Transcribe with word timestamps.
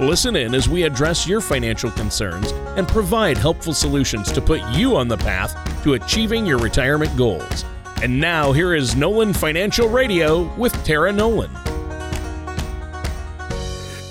Listen 0.00 0.34
in 0.34 0.56
as 0.56 0.68
we 0.68 0.82
address 0.82 1.24
your 1.24 1.40
financial 1.40 1.88
concerns 1.92 2.50
and 2.76 2.88
provide 2.88 3.38
helpful 3.38 3.72
solutions 3.72 4.32
to 4.32 4.40
put 4.40 4.60
you 4.72 4.96
on 4.96 5.06
the 5.06 5.16
path 5.16 5.54
to 5.84 5.92
achieving 5.94 6.44
your 6.44 6.58
retirement 6.58 7.16
goals. 7.16 7.64
And 8.02 8.20
now, 8.20 8.50
here 8.50 8.74
is 8.74 8.96
Nolan 8.96 9.32
Financial 9.32 9.88
Radio 9.88 10.52
with 10.56 10.72
Tara 10.84 11.12
Nolan. 11.12 11.50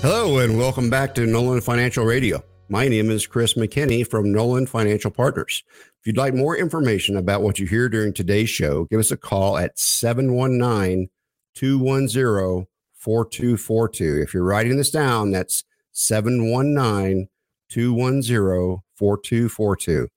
Hello, 0.00 0.38
and 0.38 0.56
welcome 0.56 0.88
back 0.88 1.14
to 1.16 1.26
Nolan 1.26 1.60
Financial 1.60 2.06
Radio. 2.06 2.42
My 2.70 2.88
name 2.88 3.10
is 3.10 3.26
Chris 3.26 3.52
McKinney 3.52 4.08
from 4.08 4.32
Nolan 4.32 4.66
Financial 4.66 5.10
Partners. 5.10 5.62
If 6.00 6.06
you'd 6.06 6.16
like 6.16 6.32
more 6.32 6.56
information 6.56 7.18
about 7.18 7.42
what 7.42 7.58
you 7.58 7.66
hear 7.66 7.90
during 7.90 8.14
today's 8.14 8.48
show, 8.48 8.86
give 8.86 9.00
us 9.00 9.10
a 9.10 9.18
call 9.18 9.58
at 9.58 9.78
719 9.78 11.10
210 11.54 12.66
4242. 12.94 14.22
If 14.22 14.32
you're 14.32 14.44
writing 14.44 14.78
this 14.78 14.90
down, 14.90 15.30
that's 15.30 15.62
719 15.94 17.28
210 17.70 18.82
4242. 18.96 20.08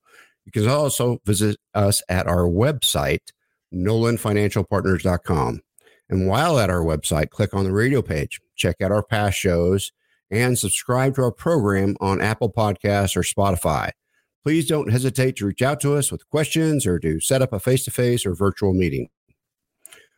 You 0.46 0.52
can 0.52 0.68
also 0.68 1.20
visit 1.26 1.58
us 1.74 2.02
at 2.10 2.28
our 2.28 2.48
website, 2.48 3.32
nolanfinancialpartners.com. 3.74 5.62
And 6.10 6.28
while 6.28 6.60
at 6.60 6.70
our 6.70 6.84
website, 6.84 7.30
click 7.32 7.54
on 7.54 7.66
the 7.66 7.74
radio 7.74 8.02
page, 8.02 8.40
check 8.56 8.82
out 8.82 8.92
our 8.92 9.04
past 9.04 9.38
shows, 9.38 9.92
and 10.32 10.58
subscribe 10.58 11.16
to 11.16 11.24
our 11.24 11.32
program 11.32 11.96
on 12.00 12.22
Apple 12.22 12.52
Podcasts 12.52 13.16
or 13.16 13.24
Spotify. 13.24 13.92
Please 14.44 14.68
don't 14.68 14.92
hesitate 14.92 15.36
to 15.38 15.46
reach 15.46 15.62
out 15.62 15.82
to 15.82 15.96
us 15.96 16.12
with 16.12 16.30
questions 16.30 16.86
or 16.86 17.00
to 17.00 17.20
set 17.20 17.42
up 17.42 17.52
a 17.52 17.60
face 17.60 17.84
to 17.86 17.92
face 17.92 18.26
or 18.26 18.34
virtual 18.34 18.74
meeting. 18.74 19.10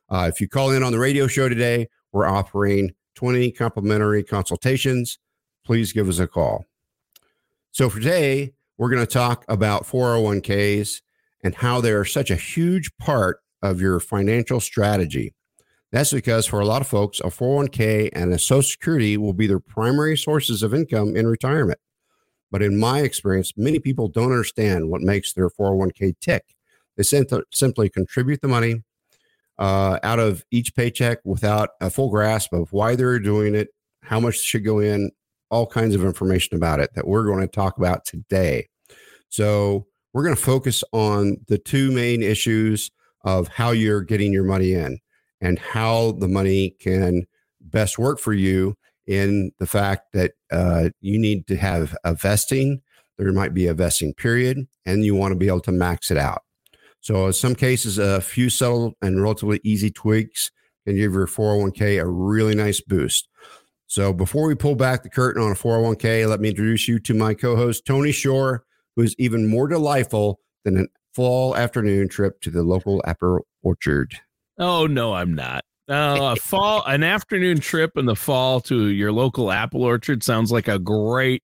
Uh, 0.09 0.29
if 0.31 0.39
you 0.39 0.47
call 0.47 0.71
in 0.71 0.83
on 0.83 0.91
the 0.91 0.99
radio 0.99 1.25
show 1.25 1.49
today, 1.49 1.87
we're 2.11 2.27
offering 2.27 2.91
20 3.15 3.51
complimentary 3.51 4.23
consultations 4.23 5.17
please 5.69 5.93
give 5.93 6.09
us 6.09 6.17
a 6.17 6.25
call. 6.25 6.65
So, 7.69 7.91
for 7.91 7.99
today, 7.99 8.53
we're 8.79 8.89
going 8.89 9.05
to 9.05 9.13
talk 9.13 9.45
about 9.47 9.85
401ks 9.85 11.01
and 11.43 11.53
how 11.53 11.79
they're 11.79 12.05
such 12.05 12.31
a 12.31 12.35
huge 12.35 12.89
part 12.97 13.41
of 13.61 13.79
your 13.79 13.99
financial 13.99 14.59
strategy. 14.59 15.35
That's 15.91 16.11
because 16.11 16.47
for 16.47 16.59
a 16.59 16.65
lot 16.65 16.81
of 16.81 16.87
folks, 16.87 17.19
a 17.19 17.25
401k 17.25 18.09
and 18.13 18.33
a 18.33 18.39
Social 18.39 18.63
Security 18.63 19.15
will 19.15 19.33
be 19.33 19.45
their 19.45 19.59
primary 19.59 20.17
sources 20.17 20.63
of 20.63 20.73
income 20.73 21.15
in 21.15 21.27
retirement. 21.27 21.77
But 22.49 22.63
in 22.63 22.79
my 22.79 23.01
experience, 23.01 23.53
many 23.55 23.77
people 23.77 24.07
don't 24.07 24.31
understand 24.31 24.89
what 24.89 25.01
makes 25.01 25.33
their 25.33 25.51
401k 25.51 26.15
tick. 26.19 26.45
They 26.97 27.03
simply 27.03 27.89
contribute 27.89 28.41
the 28.41 28.47
money 28.47 28.81
uh, 29.59 29.99
out 30.01 30.17
of 30.17 30.43
each 30.49 30.73
paycheck 30.73 31.19
without 31.23 31.69
a 31.79 31.91
full 31.91 32.09
grasp 32.09 32.53
of 32.53 32.73
why 32.73 32.95
they're 32.95 33.19
doing 33.19 33.53
it, 33.53 33.67
how 34.01 34.19
much 34.19 34.39
should 34.39 34.65
go 34.65 34.79
in, 34.79 35.11
all 35.49 35.67
kinds 35.67 35.95
of 35.95 36.03
information 36.03 36.55
about 36.55 36.79
it 36.79 36.91
that 36.95 37.07
we're 37.07 37.25
going 37.25 37.41
to 37.41 37.47
talk 37.47 37.77
about 37.77 38.05
today. 38.05 38.67
So, 39.29 39.85
we're 40.13 40.23
going 40.23 40.35
to 40.35 40.41
focus 40.41 40.83
on 40.91 41.37
the 41.47 41.59
two 41.59 41.91
main 41.91 42.23
issues 42.23 42.89
of 43.23 43.47
how 43.47 43.71
you're 43.71 44.01
getting 44.01 44.33
your 44.33 44.43
money 44.43 44.73
in 44.73 44.97
and 45.39 45.59
how 45.59 46.13
the 46.13 46.27
money 46.27 46.71
can 46.79 47.27
best 47.61 47.99
work 47.99 48.19
for 48.19 48.33
you 48.33 48.75
in 49.05 49.51
the 49.59 49.67
fact 49.67 50.13
that 50.13 50.33
uh, 50.51 50.89
you 51.01 51.19
need 51.19 51.47
to 51.47 51.55
have 51.57 51.95
a 52.03 52.13
vesting. 52.13 52.81
There 53.17 53.31
might 53.33 53.53
be 53.53 53.67
a 53.67 53.73
vesting 53.73 54.13
period, 54.13 54.67
and 54.85 55.03
you 55.03 55.15
want 55.15 55.31
to 55.31 55.37
be 55.37 55.47
able 55.47 55.61
to 55.61 55.71
max 55.71 56.09
it 56.09 56.17
out. 56.17 56.43
So, 57.01 57.27
in 57.27 57.33
some 57.33 57.55
cases, 57.55 57.97
a 57.97 58.21
few 58.21 58.49
subtle 58.49 58.93
and 59.01 59.21
relatively 59.21 59.61
easy 59.63 59.89
tweaks 59.89 60.51
can 60.85 60.95
give 60.95 61.13
your 61.13 61.27
401k 61.27 62.01
a 62.01 62.07
really 62.07 62.55
nice 62.55 62.81
boost. 62.81 63.28
So 63.89 64.13
before 64.13 64.47
we 64.47 64.53
pull 64.53 64.75
back 64.75 65.01
the 65.01 65.09
curtain 65.09 65.41
on 65.41 65.51
a 65.51 65.55
401k, 65.55 66.29
let 66.29 66.39
me 66.39 66.49
introduce 66.49 66.87
you 66.87 66.99
to 66.99 67.15
my 67.15 67.33
co-host 67.33 67.87
Tony 67.87 68.11
Shore, 68.11 68.63
who 68.95 69.01
is 69.01 69.15
even 69.17 69.47
more 69.47 69.67
delightful 69.67 70.39
than 70.63 70.77
a 70.77 70.85
fall 71.15 71.55
afternoon 71.55 72.07
trip 72.07 72.39
to 72.41 72.51
the 72.51 72.61
local 72.61 73.01
apple 73.07 73.47
orchard. 73.63 74.13
Oh 74.59 74.85
no, 74.85 75.15
I'm 75.15 75.33
not. 75.33 75.65
Uh, 75.89 76.35
a 76.35 76.39
fall, 76.39 76.83
an 76.87 77.01
afternoon 77.01 77.61
trip 77.61 77.97
in 77.97 78.05
the 78.05 78.15
fall 78.15 78.61
to 78.61 78.89
your 78.89 79.11
local 79.11 79.51
apple 79.51 79.83
orchard 79.83 80.21
sounds 80.21 80.51
like 80.51 80.67
a 80.67 80.77
great, 80.77 81.41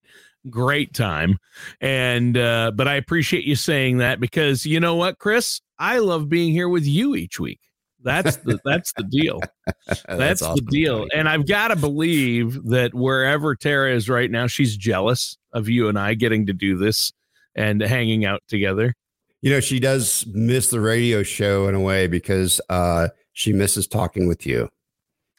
great 0.48 0.94
time. 0.94 1.40
And 1.82 2.38
uh, 2.38 2.74
but 2.76 2.88
I 2.88 2.94
appreciate 2.94 3.46
you 3.46 3.56
saying 3.56 3.98
that 3.98 4.20
because 4.20 4.68
you 4.68 4.80
know 4.80 4.94
what, 4.94 5.18
Chris, 5.18 5.62
I 5.80 5.98
love 5.98 6.30
being 6.30 6.52
here 6.52 6.70
with 6.70 6.86
you 6.86 7.16
each 7.16 7.40
week. 7.40 7.60
That's 8.06 8.38
the 8.38 8.60
that's 8.64 8.94
the 8.94 9.04
deal. 9.04 9.42
That's, 9.88 10.04
that's 10.08 10.42
awesome. 10.42 10.66
the 10.66 10.72
deal. 10.72 11.08
And 11.14 11.28
I've 11.28 11.48
got 11.48 11.68
to 11.70 11.76
believe 11.76 12.64
that 12.66 12.94
wherever 12.94 13.56
Tara 13.56 13.94
is 13.94 14.08
right 14.08 14.30
now, 14.30 14.48
she's 14.48 14.78
jealous 14.78 15.38
of 15.54 15.70
you 15.70 15.90
and 15.90 15.98
I 15.98 16.14
getting 16.14 16.46
to 16.48 16.54
do 16.54 16.78
this 16.78 17.12
and 17.56 17.82
hanging 17.82 18.26
out 18.26 18.42
together. 18.48 18.96
You 19.42 19.52
know, 19.52 19.60
she 19.60 19.80
does 19.80 20.26
miss 20.28 20.70
the 20.70 20.80
radio 20.80 21.24
show 21.24 21.68
in 21.68 21.76
a 21.76 21.80
way 21.80 22.08
because 22.08 22.62
uh, 22.70 23.10
she 23.34 23.54
misses 23.54 23.88
talking 23.88 24.28
with 24.28 24.46
you. 24.46 24.70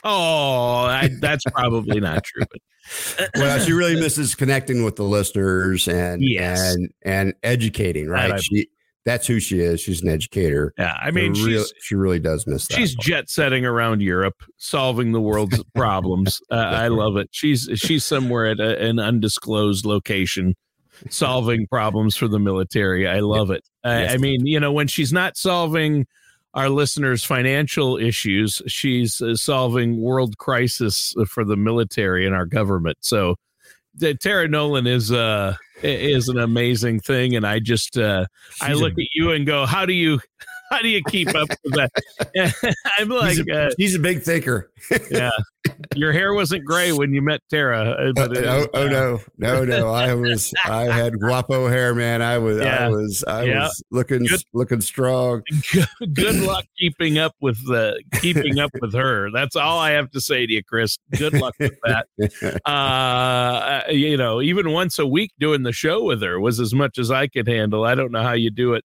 Oh, 0.04 0.84
I, 0.84 1.10
that's 1.20 1.44
probably 1.44 2.00
not 2.00 2.24
true. 2.24 2.44
But. 2.50 3.30
well, 3.36 3.58
she 3.64 3.72
really 3.72 3.96
misses 3.96 4.34
connecting 4.34 4.84
with 4.84 4.96
the 4.96 5.02
listeners 5.02 5.88
and 5.88 6.22
yes. 6.22 6.74
and 6.74 6.90
and 7.02 7.34
educating. 7.42 8.08
Right? 8.08 8.40
She 8.40 8.68
that's 9.06 9.26
who 9.28 9.38
she 9.38 9.60
is. 9.60 9.80
She's 9.80 10.02
an 10.02 10.08
educator. 10.08 10.74
Yeah, 10.76 10.96
I 11.00 11.12
mean, 11.12 11.32
real, 11.32 11.64
she 11.80 11.94
really 11.94 12.18
does 12.18 12.44
miss 12.46 12.66
that. 12.66 12.74
She's 12.74 12.96
part. 12.96 13.06
jet 13.06 13.30
setting 13.30 13.64
around 13.64 14.02
Europe, 14.02 14.34
solving 14.58 15.12
the 15.12 15.20
world's 15.20 15.62
problems. 15.74 16.40
Uh, 16.50 16.56
I 16.56 16.88
love 16.88 17.16
it. 17.16 17.28
She's 17.30 17.70
she's 17.76 18.04
somewhere 18.04 18.46
at 18.46 18.58
a, 18.58 18.84
an 18.84 18.98
undisclosed 18.98 19.86
location, 19.86 20.54
solving 21.08 21.68
problems 21.68 22.16
for 22.16 22.26
the 22.26 22.40
military. 22.40 23.06
I 23.06 23.20
love 23.20 23.52
it. 23.52 23.62
I, 23.84 24.08
I 24.08 24.16
mean, 24.16 24.44
you 24.44 24.58
know, 24.58 24.72
when 24.72 24.88
she's 24.88 25.12
not 25.12 25.36
solving 25.36 26.06
our 26.54 26.68
listeners' 26.68 27.22
financial 27.22 27.96
issues, 27.98 28.60
she's 28.66 29.20
uh, 29.20 29.36
solving 29.36 30.02
world 30.02 30.36
crisis 30.38 31.14
for 31.28 31.44
the 31.44 31.56
military 31.56 32.26
and 32.26 32.34
our 32.34 32.46
government. 32.46 32.96
So, 33.02 33.36
Tara 34.20 34.48
Nolan 34.48 34.86
is 34.86 35.12
uh 35.12 35.56
is 35.82 36.28
an 36.28 36.38
amazing 36.38 37.00
thing, 37.00 37.36
and 37.36 37.46
I 37.46 37.58
just 37.58 37.98
uh, 37.98 38.26
I 38.60 38.72
look 38.72 38.94
a, 38.98 39.02
at 39.02 39.08
you 39.14 39.32
and 39.32 39.46
go, 39.46 39.66
how 39.66 39.86
do 39.86 39.92
you 39.92 40.20
how 40.70 40.80
do 40.80 40.88
you 40.88 41.02
keep 41.08 41.28
up 41.34 41.48
with 41.64 41.74
that? 41.74 42.64
I'm 42.98 43.08
like, 43.08 43.36
he's 43.36 43.48
a, 43.48 43.66
uh, 43.66 43.70
he's 43.76 43.94
a 43.94 43.98
big 43.98 44.22
thinker. 44.22 44.70
yeah, 45.10 45.30
your 45.94 46.12
hair 46.12 46.34
wasn't 46.34 46.64
gray 46.64 46.92
when 46.92 47.12
you 47.12 47.22
met 47.22 47.40
Tara. 47.50 47.90
Uh, 47.90 48.12
but 48.14 48.36
uh, 48.36 48.40
oh, 48.40 48.66
oh, 48.74 48.88
no, 48.88 49.20
no, 49.38 49.64
no! 49.64 49.88
I 49.90 50.14
was, 50.14 50.52
I 50.64 50.82
had 50.92 51.18
guapo 51.18 51.68
hair, 51.68 51.94
man. 51.94 52.22
I 52.22 52.38
was, 52.38 52.58
yeah. 52.58 52.86
I 52.86 52.88
was, 52.88 53.24
I 53.26 53.42
yeah. 53.44 53.64
was 53.64 53.82
looking, 53.90 54.24
good, 54.24 54.42
looking 54.52 54.80
strong. 54.80 55.42
Good, 55.72 56.14
good 56.14 56.36
luck 56.36 56.64
keeping 56.78 57.18
up 57.18 57.34
with 57.40 57.58
the 57.66 58.02
keeping 58.20 58.58
up 58.58 58.70
with 58.80 58.94
her. 58.94 59.30
That's 59.30 59.56
all 59.56 59.78
I 59.78 59.90
have 59.92 60.10
to 60.12 60.20
say 60.20 60.46
to 60.46 60.52
you, 60.52 60.62
Chris. 60.62 60.96
Good 61.16 61.34
luck 61.34 61.54
with 61.58 61.76
that. 61.84 62.06
Uh, 62.66 63.82
you 63.90 64.16
know, 64.16 64.40
even 64.40 64.70
once 64.70 64.98
a 64.98 65.06
week 65.06 65.32
doing 65.38 65.62
the 65.62 65.72
show 65.72 66.02
with 66.02 66.22
her 66.22 66.40
was 66.40 66.60
as 66.60 66.74
much 66.74 66.98
as 66.98 67.10
I 67.10 67.26
could 67.26 67.46
handle. 67.46 67.84
I 67.84 67.94
don't 67.94 68.12
know 68.12 68.22
how 68.22 68.32
you 68.32 68.50
do 68.50 68.74
it 68.74 68.84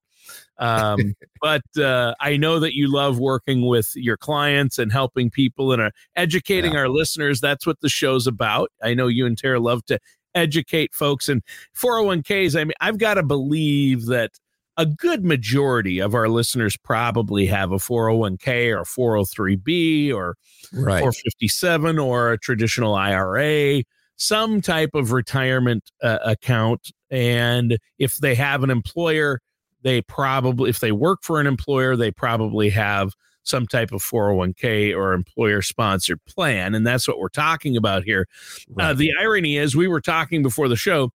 um, 0.57 1.15
but 1.41 1.63
uh, 1.77 2.13
I 2.19 2.37
know 2.37 2.59
that 2.59 2.75
you 2.75 2.91
love 2.91 3.19
working 3.19 3.67
with 3.67 3.91
your 3.95 4.17
clients 4.17 4.79
and 4.79 4.91
helping 4.91 5.29
people 5.29 5.71
and 5.71 5.81
uh, 5.81 5.89
educating 6.15 6.73
yeah. 6.73 6.79
our 6.79 6.89
listeners. 6.89 7.41
That's 7.41 7.65
what 7.65 7.81
the 7.81 7.89
show's 7.89 8.27
about. 8.27 8.71
I 8.81 8.93
know 8.93 9.07
you 9.07 9.25
and 9.25 9.37
Tara 9.37 9.59
love 9.59 9.85
to 9.85 9.99
educate 10.35 10.93
folks 10.93 11.29
and 11.29 11.41
401ks. 11.77 12.59
I 12.59 12.63
mean, 12.63 12.73
I've 12.81 12.97
got 12.97 13.15
to 13.15 13.23
believe 13.23 14.05
that 14.07 14.31
a 14.77 14.85
good 14.85 15.23
majority 15.23 15.99
of 15.99 16.15
our 16.15 16.29
listeners 16.29 16.77
probably 16.77 17.45
have 17.45 17.71
a 17.71 17.77
401k 17.77 18.75
or 18.75 18.83
403b 19.23 20.13
or 20.13 20.37
right. 20.73 20.99
457 20.99 21.99
or 21.99 22.31
a 22.31 22.37
traditional 22.37 22.95
IRA, 22.95 23.83
some 24.15 24.61
type 24.61 24.91
of 24.93 25.11
retirement 25.11 25.91
uh, 26.01 26.19
account. 26.23 26.91
And 27.09 27.77
if 27.99 28.17
they 28.17 28.35
have 28.35 28.63
an 28.63 28.69
employer, 28.69 29.41
they 29.83 30.01
probably, 30.01 30.69
if 30.69 30.79
they 30.79 30.91
work 30.91 31.23
for 31.23 31.39
an 31.39 31.47
employer, 31.47 31.95
they 31.95 32.11
probably 32.11 32.69
have 32.69 33.13
some 33.43 33.65
type 33.65 33.91
of 33.91 34.03
401k 34.03 34.95
or 34.95 35.13
employer 35.13 35.61
sponsored 35.61 36.23
plan. 36.25 36.75
And 36.75 36.85
that's 36.85 37.07
what 37.07 37.19
we're 37.19 37.29
talking 37.29 37.75
about 37.75 38.03
here. 38.03 38.27
Uh, 38.69 38.73
right. 38.73 38.89
Uh, 38.89 38.93
the 38.93 39.11
irony 39.19 39.57
is, 39.57 39.75
we 39.75 39.87
were 39.87 40.01
talking 40.01 40.43
before 40.43 40.67
the 40.67 40.75
show. 40.75 41.11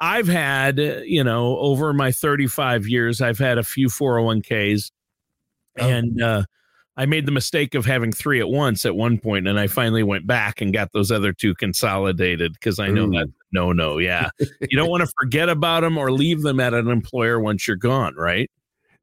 I've 0.00 0.28
had, 0.28 0.78
you 0.78 1.22
know, 1.24 1.58
over 1.58 1.92
my 1.92 2.12
35 2.12 2.86
years, 2.88 3.20
I've 3.20 3.38
had 3.38 3.58
a 3.58 3.64
few 3.64 3.88
401ks 3.88 4.90
Oh. 5.80 5.88
and 5.88 6.22
uh, 6.22 6.44
I 6.96 7.06
made 7.06 7.26
the 7.26 7.32
mistake 7.32 7.74
of 7.74 7.86
having 7.86 8.12
three 8.12 8.40
at 8.40 8.48
once 8.48 8.84
at 8.84 8.96
one 8.96 9.18
point, 9.18 9.46
and 9.46 9.58
I 9.58 9.66
finally 9.66 10.02
went 10.02 10.26
back 10.26 10.60
and 10.60 10.72
got 10.72 10.92
those 10.92 11.10
other 11.10 11.32
two 11.32 11.54
consolidated 11.54 12.54
because 12.54 12.78
I 12.78 12.88
know 12.88 13.06
Ooh. 13.06 13.10
that 13.12 13.28
no, 13.52 13.72
no, 13.72 13.98
yeah, 13.98 14.30
you 14.38 14.76
don't 14.76 14.90
want 14.90 15.02
to 15.02 15.12
forget 15.18 15.48
about 15.48 15.80
them 15.80 15.96
or 15.98 16.12
leave 16.12 16.42
them 16.42 16.60
at 16.60 16.74
an 16.74 16.88
employer 16.88 17.40
once 17.40 17.66
you're 17.66 17.76
gone, 17.76 18.14
right? 18.14 18.50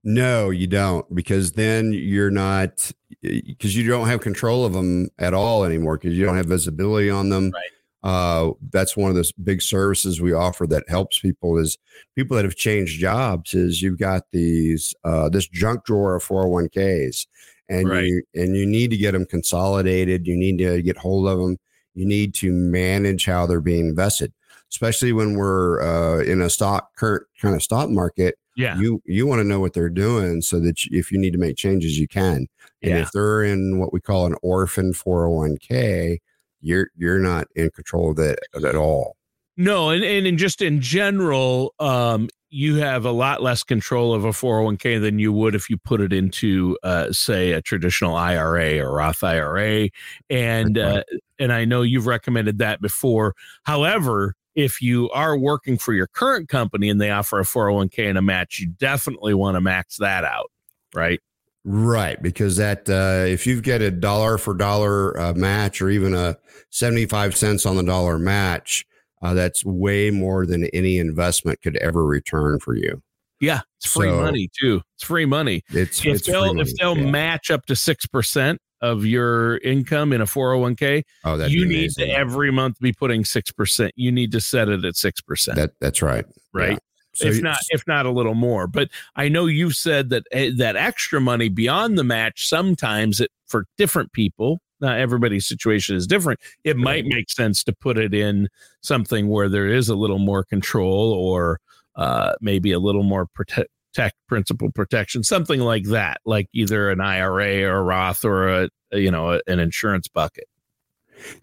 No, 0.03 0.51
you 0.51 0.67
don't, 0.67 1.13
because 1.15 1.53
then 1.53 1.91
you're 1.91 2.29
not 2.31 2.91
because 3.21 3.75
you 3.75 3.87
don't 3.87 4.07
have 4.07 4.21
control 4.21 4.63
of 4.65 4.73
them 4.73 5.09
at 5.17 5.33
all 5.33 5.63
anymore 5.63 5.97
because 5.97 6.15
you 6.15 6.23
don't 6.23 6.37
have 6.37 6.45
visibility 6.45 7.09
on 7.09 7.29
them. 7.29 7.51
Right. 7.51 7.69
Uh, 8.03 8.51
that's 8.69 8.95
one 8.95 9.09
of 9.09 9.15
those 9.15 9.31
big 9.31 9.63
services 9.63 10.21
we 10.21 10.31
offer 10.31 10.67
that 10.67 10.83
helps 10.87 11.17
people 11.19 11.57
is 11.57 11.75
people 12.15 12.35
that 12.37 12.45
have 12.45 12.55
changed 12.55 12.99
jobs 12.99 13.55
is 13.55 13.81
you've 13.81 13.97
got 13.97 14.21
these 14.31 14.93
uh, 15.05 15.27
this 15.27 15.47
junk 15.47 15.83
drawer 15.85 16.15
of 16.15 16.23
401ks 16.23 17.25
and 17.67 17.89
Right. 17.89 18.03
you 18.03 18.21
and 18.35 18.55
you 18.55 18.67
need 18.67 18.91
to 18.91 18.97
get 18.97 19.13
them 19.13 19.25
consolidated. 19.25 20.27
You 20.27 20.37
need 20.37 20.59
to 20.59 20.83
get 20.83 20.97
hold 20.97 21.27
of 21.27 21.39
them. 21.39 21.57
You 21.95 22.05
need 22.05 22.33
to 22.35 22.51
manage 22.51 23.25
how 23.25 23.45
they're 23.45 23.61
being 23.61 23.87
invested, 23.87 24.31
especially 24.71 25.11
when 25.11 25.35
we're 25.35 25.81
uh, 25.81 26.23
in 26.23 26.41
a 26.41 26.49
stock 26.49 26.95
current 26.95 27.23
kind 27.41 27.55
of 27.55 27.63
stock 27.63 27.89
market. 27.89 28.35
Yeah, 28.55 28.77
you 28.77 29.01
you 29.05 29.27
want 29.27 29.39
to 29.39 29.47
know 29.47 29.59
what 29.59 29.73
they're 29.73 29.89
doing 29.89 30.41
so 30.41 30.59
that 30.59 30.85
you, 30.85 30.97
if 30.97 31.11
you 31.11 31.17
need 31.17 31.33
to 31.33 31.39
make 31.39 31.57
changes 31.57 31.97
you 31.97 32.07
can. 32.07 32.47
And 32.81 32.91
yeah, 32.91 33.01
if 33.01 33.11
they're 33.11 33.43
in 33.43 33.79
what 33.79 33.91
we 33.91 33.99
call 33.99 34.27
an 34.27 34.35
orphan 34.43 34.93
401k 34.93 36.19
you're 36.65 36.89
you're 36.97 37.19
not 37.19 37.47
in 37.55 37.69
control 37.69 38.09
of 38.09 38.17
that 38.17 38.39
at 38.55 38.75
all. 38.75 39.15
No, 39.55 39.89
and 39.91 40.03
and 40.03 40.27
in 40.27 40.37
just 40.37 40.61
in 40.61 40.81
general, 40.81 41.73
um, 41.79 42.27
you 42.55 42.75
have 42.75 43.03
a 43.03 43.11
lot 43.11 43.43
less 43.43 43.63
control 43.63 44.13
of 44.13 44.23
a 44.23 44.29
401k 44.29 45.01
than 45.01 45.19
you 45.19 45.33
would 45.33 45.55
if 45.55 45.69
you 45.69 45.75
put 45.75 45.99
it 45.99 46.13
into, 46.13 46.77
uh, 46.83 47.11
say, 47.11 47.51
a 47.51 47.61
traditional 47.61 48.15
IRA 48.15 48.79
or 48.79 48.95
Roth 48.95 49.25
IRA, 49.25 49.89
and 50.29 50.77
uh, 50.77 51.03
and 51.37 51.51
I 51.51 51.65
know 51.65 51.81
you've 51.81 52.07
recommended 52.07 52.59
that 52.59 52.79
before. 52.79 53.35
However, 53.63 54.35
if 54.55 54.81
you 54.81 55.09
are 55.09 55.37
working 55.37 55.77
for 55.77 55.93
your 55.93 56.07
current 56.07 56.47
company 56.47 56.87
and 56.87 57.01
they 57.01 57.11
offer 57.11 57.41
a 57.41 57.43
401k 57.43 58.07
and 58.07 58.17
a 58.17 58.21
match, 58.21 58.59
you 58.59 58.67
definitely 58.67 59.33
want 59.33 59.55
to 59.55 59.61
max 59.61 59.97
that 59.97 60.23
out, 60.23 60.49
right? 60.93 61.19
right 61.65 62.21
because 62.21 62.55
that 62.55 62.87
uh, 62.89 63.25
if 63.27 63.45
you've 63.45 63.63
get 63.63 63.81
a 63.81 63.91
dollar 63.91 64.37
for 64.37 64.53
dollar 64.53 65.19
uh, 65.19 65.33
match 65.33 65.81
or 65.81 65.89
even 65.89 66.13
a 66.13 66.37
75 66.69 67.35
cents 67.35 67.65
on 67.65 67.75
the 67.75 67.83
dollar 67.83 68.17
match 68.17 68.85
uh, 69.25 69.33
that's 69.33 69.65
way 69.65 70.11
more 70.11 70.45
than 70.45 70.65
any 70.67 70.97
investment 70.97 71.61
could 71.61 71.75
ever 71.77 72.05
return 72.05 72.59
for 72.59 72.75
you 72.75 73.01
Yeah, 73.41 73.61
it's 73.77 73.91
free 73.91 74.09
So- 74.09 74.21
money 74.21 74.49
too. 74.59 74.81
It's 74.95 75.03
free 75.03 75.25
money. 75.25 75.61
it's 75.71 75.99
If 76.05 76.15
it's 76.17 76.27
they'll 76.27 76.53
money. 76.53 76.61
if 76.61 76.75
they'll 76.77 76.97
Yeah. 76.97 77.09
match 77.09 77.51
up 77.51 77.65
to 77.65 77.75
six 77.75 78.05
percent 78.05 78.59
of 78.81 79.05
your 79.05 79.57
income 79.59 80.13
in 80.13 80.21
a 80.21 80.25
401k, 80.25 81.03
oh 81.23 81.37
that'd 81.37 81.51
you 81.53 81.65
need 81.65 81.91
to 81.91 82.07
every 82.09 82.51
month 82.51 82.79
be 82.79 82.93
putting 82.93 83.25
six 83.25 83.51
percent. 83.51 83.91
You 83.95 84.11
need 84.11 84.31
to 84.33 84.39
set 84.41 84.69
it 84.69 84.85
at 84.85 84.95
six 84.95 85.21
percent, 85.21 85.57
that 85.57 85.71
that's 85.81 86.01
right 86.01 86.25
right? 86.53 86.71
Yeah. 86.71 86.77
So 87.15 87.27
if 87.27 87.41
not, 87.41 87.57
if 87.69 87.83
not 87.87 88.05
a 88.05 88.11
little 88.11 88.35
more. 88.35 88.67
But 88.67 88.89
I 89.15 89.29
know 89.29 89.45
you've 89.45 89.75
said 89.77 90.09
that 90.09 90.23
eh, 90.31 90.51
that 90.57 90.75
extra 90.75 91.19
money 91.21 91.47
beyond 91.49 91.97
the 91.97 92.03
match 92.03 92.47
sometimes 92.47 93.21
it 93.21 93.31
for 93.47 93.65
different 93.77 94.11
people. 94.11 94.59
Not 94.85 94.99
everybody's 94.99 95.47
situation 95.47 95.95
is 95.95 96.05
different. 96.05 96.39
It 96.63 96.77
might 96.77 97.05
make 97.05 97.31
sense 97.31 97.63
to 97.63 97.73
put 97.73 97.97
it 97.97 98.13
in 98.13 98.49
something 98.81 99.29
where 99.29 99.49
there 99.49 99.65
is 99.65 99.89
a 99.89 99.95
little 99.95 100.19
more 100.19 100.43
control 100.43 101.11
or 101.11 101.59
uh, 101.95 102.33
maybe 102.39 102.71
a 102.71 102.77
little 102.77 103.01
more 103.01 103.25
protect 103.25 103.69
tech 103.95 104.13
principal 104.27 104.69
protection, 104.71 105.23
something 105.23 105.61
like 105.61 105.85
that, 105.85 106.19
like 106.23 106.49
either 106.53 106.91
an 106.91 107.01
IRA 107.01 107.63
or 107.63 107.77
a 107.77 107.81
Roth 107.81 108.23
or 108.23 108.47
a, 108.49 108.69
a, 108.91 108.99
you 108.99 109.09
know 109.09 109.39
an 109.47 109.59
insurance 109.59 110.07
bucket. 110.07 110.47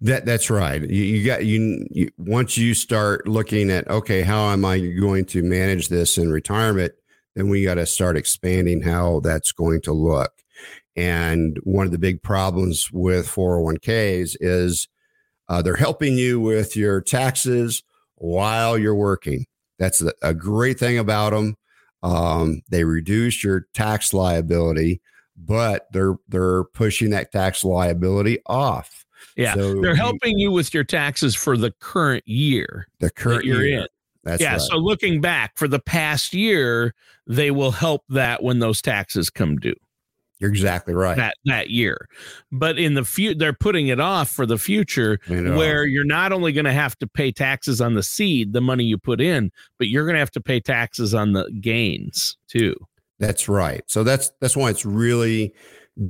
That 0.00 0.24
that's 0.24 0.48
right. 0.50 0.80
You, 0.82 1.02
you 1.02 1.26
got 1.26 1.44
you, 1.44 1.84
you 1.90 2.10
once 2.18 2.56
you 2.56 2.74
start 2.74 3.26
looking 3.26 3.70
at 3.72 3.88
okay, 3.90 4.22
how 4.22 4.50
am 4.50 4.64
I 4.64 4.78
going 4.78 5.24
to 5.26 5.42
manage 5.42 5.88
this 5.88 6.16
in 6.16 6.30
retirement? 6.30 6.92
Then 7.34 7.48
we 7.48 7.64
got 7.64 7.74
to 7.74 7.86
start 7.86 8.16
expanding 8.16 8.82
how 8.82 9.18
that's 9.20 9.50
going 9.50 9.80
to 9.82 9.92
look. 9.92 10.32
And 10.96 11.58
one 11.64 11.86
of 11.86 11.92
the 11.92 11.98
big 11.98 12.22
problems 12.22 12.90
with 12.92 13.26
401ks 13.26 14.36
is 14.40 14.88
uh, 15.48 15.62
they're 15.62 15.76
helping 15.76 16.16
you 16.18 16.40
with 16.40 16.76
your 16.76 17.00
taxes 17.00 17.82
while 18.16 18.78
you're 18.78 18.94
working. 18.94 19.46
That's 19.78 20.02
a, 20.22 20.34
great 20.34 20.78
thing 20.78 20.98
about 20.98 21.30
them. 21.32 21.56
Um, 22.02 22.62
they 22.68 22.84
reduce 22.84 23.42
your 23.42 23.66
tax 23.74 24.12
liability, 24.12 25.00
but 25.36 25.88
they're 25.92 26.14
they're 26.28 26.64
pushing 26.64 27.10
that 27.10 27.32
tax 27.32 27.64
liability 27.64 28.38
off. 28.46 29.04
Yeah, 29.36 29.54
So 29.54 29.80
they're 29.80 29.94
helping 29.94 30.38
you 30.38 30.52
with 30.52 30.74
your 30.74 30.84
taxes 30.84 31.34
for 31.34 31.56
the 31.56 31.72
current 31.80 32.26
year 32.26 32.86
the 33.00 33.10
current 33.10 33.44
year. 33.44 33.80
in. 33.80 33.86
That's 34.24 34.40
yeah. 34.40 34.52
right. 34.52 34.60
So 34.60 34.76
looking 34.76 35.20
back 35.20 35.56
for 35.56 35.66
the 35.66 35.80
past 35.80 36.32
year, 36.32 36.94
they 37.26 37.50
will 37.50 37.72
help 37.72 38.04
that 38.08 38.42
when 38.42 38.60
those 38.60 38.80
taxes 38.80 39.30
come 39.30 39.56
due 39.56 39.74
You're 40.42 40.50
exactly 40.50 40.92
right. 40.92 41.16
that 41.16 41.36
that 41.44 41.70
year. 41.70 42.08
But 42.50 42.76
in 42.76 42.94
the 42.94 43.04
future, 43.04 43.38
they're 43.38 43.52
putting 43.52 43.86
it 43.86 44.00
off 44.00 44.28
for 44.28 44.44
the 44.44 44.58
future, 44.58 45.20
You 45.28 45.54
where 45.54 45.86
you're 45.86 46.04
not 46.04 46.32
only 46.32 46.52
going 46.52 46.64
to 46.64 46.72
have 46.72 46.98
to 46.98 47.06
pay 47.06 47.30
taxes 47.30 47.80
on 47.80 47.94
the 47.94 48.02
seed, 48.02 48.52
the 48.52 48.60
money 48.60 48.82
you 48.82 48.98
put 48.98 49.20
in, 49.20 49.52
but 49.78 49.86
you're 49.86 50.04
going 50.04 50.16
to 50.16 50.20
have 50.20 50.32
to 50.32 50.40
pay 50.40 50.58
taxes 50.58 51.14
on 51.14 51.32
the 51.32 51.48
gains 51.60 52.36
too. 52.48 52.74
that's 53.20 53.48
right. 53.48 53.82
So 53.86 54.02
that's 54.02 54.32
that's 54.40 54.56
why 54.56 54.70
it's 54.70 54.84
really 54.84 55.54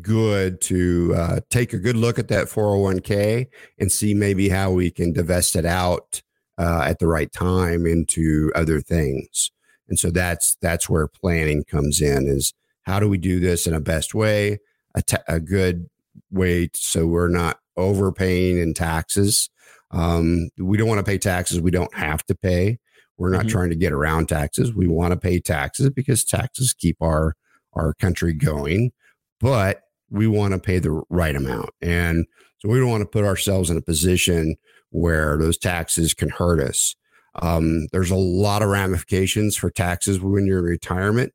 good 0.00 0.62
to 0.62 1.12
uh, 1.14 1.40
take 1.50 1.74
a 1.74 1.78
good 1.78 1.96
look 1.96 2.18
at 2.18 2.28
that 2.28 2.46
401k 2.46 3.48
and 3.78 3.92
see 3.92 4.14
maybe 4.14 4.48
how 4.48 4.70
we 4.70 4.90
can 4.90 5.12
divest 5.12 5.56
it 5.56 5.66
out 5.66 6.22
uh, 6.56 6.84
at 6.86 7.00
the 7.00 7.06
right 7.06 7.30
time 7.32 7.86
into 7.86 8.50
other 8.54 8.80
things. 8.80 9.50
And 9.88 9.98
so 9.98 10.10
that's 10.10 10.56
that's 10.62 10.88
where 10.88 11.06
planning 11.06 11.64
comes 11.64 12.00
in. 12.00 12.26
Is 12.26 12.54
how 12.82 13.00
do 13.00 13.08
we 13.08 13.18
do 13.18 13.40
this 13.40 13.66
in 13.66 13.74
a 13.74 13.80
best 13.80 14.14
way, 14.14 14.58
a, 14.94 15.02
ta- 15.02 15.22
a 15.28 15.40
good 15.40 15.88
way, 16.30 16.68
so 16.74 17.06
we're 17.06 17.28
not 17.28 17.58
overpaying 17.76 18.58
in 18.58 18.74
taxes. 18.74 19.48
Um, 19.90 20.48
we 20.58 20.76
don't 20.76 20.88
want 20.88 20.98
to 20.98 21.04
pay 21.10 21.18
taxes 21.18 21.60
we 21.60 21.70
don't 21.70 21.94
have 21.94 22.24
to 22.26 22.34
pay. 22.34 22.78
We're 23.18 23.30
not 23.30 23.46
Mhm. 23.46 23.50
trying 23.50 23.70
to 23.70 23.76
get 23.76 23.92
around 23.92 24.28
taxes. 24.28 24.74
We 24.74 24.86
want 24.88 25.12
to 25.12 25.18
pay 25.18 25.38
taxes 25.38 25.90
because 25.90 26.24
taxes 26.24 26.72
keep 26.72 26.96
our 27.00 27.34
our 27.74 27.94
country 27.94 28.34
going, 28.34 28.92
but 29.40 29.80
we 30.10 30.26
want 30.26 30.52
to 30.52 30.58
pay 30.58 30.78
the 30.78 31.02
right 31.08 31.34
amount. 31.34 31.70
And 31.80 32.26
so 32.58 32.68
we 32.68 32.78
don't 32.78 32.90
want 32.90 33.00
to 33.02 33.08
put 33.08 33.24
ourselves 33.24 33.70
in 33.70 33.78
a 33.78 33.82
position 33.82 34.56
where 34.90 35.38
those 35.38 35.56
taxes 35.56 36.12
can 36.12 36.28
hurt 36.28 36.60
us. 36.60 36.94
Um, 37.40 37.86
there's 37.92 38.10
a 38.10 38.14
lot 38.16 38.60
of 38.60 38.68
ramifications 38.68 39.56
for 39.56 39.70
taxes 39.70 40.20
when 40.20 40.44
you're 40.44 40.58
in 40.58 40.64
retirement 40.66 41.32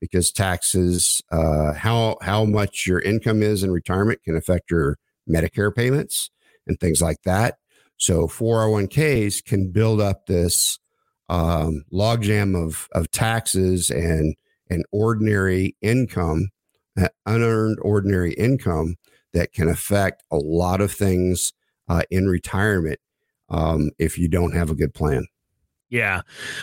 because 0.00 0.32
taxes, 0.32 1.22
uh, 1.30 1.72
how 1.74 2.16
how 2.22 2.44
much 2.44 2.86
your 2.86 3.00
income 3.00 3.42
is 3.42 3.62
in 3.62 3.70
retirement 3.70 4.22
can 4.24 4.36
affect 4.36 4.70
your 4.70 4.98
Medicare 5.28 5.74
payments 5.74 6.30
and 6.66 6.78
things 6.80 7.00
like 7.02 7.22
that. 7.24 7.56
So 7.96 8.26
401ks 8.26 9.44
can 9.44 9.70
build 9.70 10.00
up 10.00 10.26
this 10.26 10.78
um, 11.28 11.84
logjam 11.92 12.60
of 12.60 12.88
of 12.92 13.10
taxes 13.10 13.90
and 13.90 14.34
and 14.70 14.84
ordinary 14.92 15.76
income, 15.82 16.48
uh, 16.98 17.08
unearned 17.26 17.78
ordinary 17.82 18.32
income 18.34 18.96
that 19.32 19.52
can 19.52 19.68
affect 19.68 20.22
a 20.30 20.36
lot 20.36 20.80
of 20.80 20.92
things 20.92 21.52
uh, 21.88 22.02
in 22.10 22.28
retirement 22.28 22.98
um, 23.48 23.90
if 23.98 24.16
you 24.16 24.28
don't 24.28 24.54
have 24.54 24.70
a 24.70 24.74
good 24.74 24.94
plan. 24.94 25.26
Yeah. 25.90 26.22